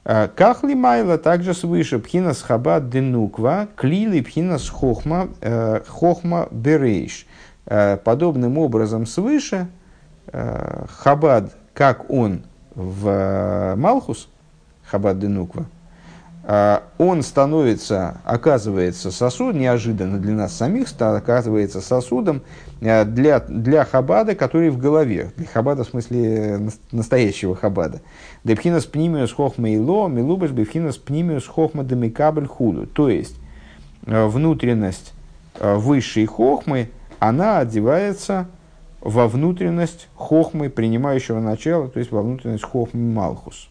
Э, 0.04 0.28
Кахли 0.28 0.74
майла 0.74 1.18
также 1.18 1.54
свыше 1.54 2.00
пхинас 2.00 2.42
хабад 2.42 2.90
денуква, 2.90 3.68
клили 3.76 4.22
пхинас 4.22 4.70
хохма, 4.70 5.30
э, 5.42 5.82
хохма 5.88 6.48
берейш. 6.52 7.26
Подобным 8.04 8.60
образом 8.60 9.08
свыше 9.08 9.68
хабад, 10.32 11.56
как 11.74 12.12
он 12.12 12.44
в 12.76 13.74
Малхус, 13.76 14.30
хабад 14.84 15.18
денуква, 15.18 15.66
он 16.48 17.24
становится, 17.24 18.22
оказывается 18.24 19.10
сосуд, 19.10 19.56
неожиданно 19.56 20.20
для 20.20 20.34
нас 20.34 20.54
самих, 20.56 20.88
оказывается 21.00 21.82
сосудом 21.82 22.44
а, 22.82 23.04
для, 23.04 23.40
для 23.40 23.84
хабада, 23.84 24.36
который 24.36 24.70
в 24.70 24.78
голове. 24.78 25.32
Для 25.38 25.48
хабада 25.48 25.84
в 25.84 25.88
смысле 25.88 26.70
настоящего 26.92 27.56
хабада. 27.56 28.02
Депхинас 28.44 28.86
пнимиус 28.86 29.34
хохма 29.34 29.72
и 29.72 29.80
ло, 29.80 30.08
милубаш 30.08 30.52
бефхинас 30.52 30.98
пнимиус 30.98 31.48
хохма 31.48 31.84
демикабль 31.84 32.46
худу. 32.46 32.86
То 32.86 33.10
есть, 33.10 33.38
а, 34.06 34.28
внутренность 34.28 35.14
высшей 35.60 36.28
хохмы, 36.28 36.90
она 37.18 37.60
одевается 37.60 38.48
во 39.02 39.28
внутренность 39.28 40.10
хохмы, 40.16 40.70
принимающего 40.70 41.40
начала, 41.40 41.88
то 41.88 41.98
есть 41.98 42.12
во 42.12 42.22
внутренность 42.22 42.66
хохмы 42.66 43.14
Малхус. 43.14 43.70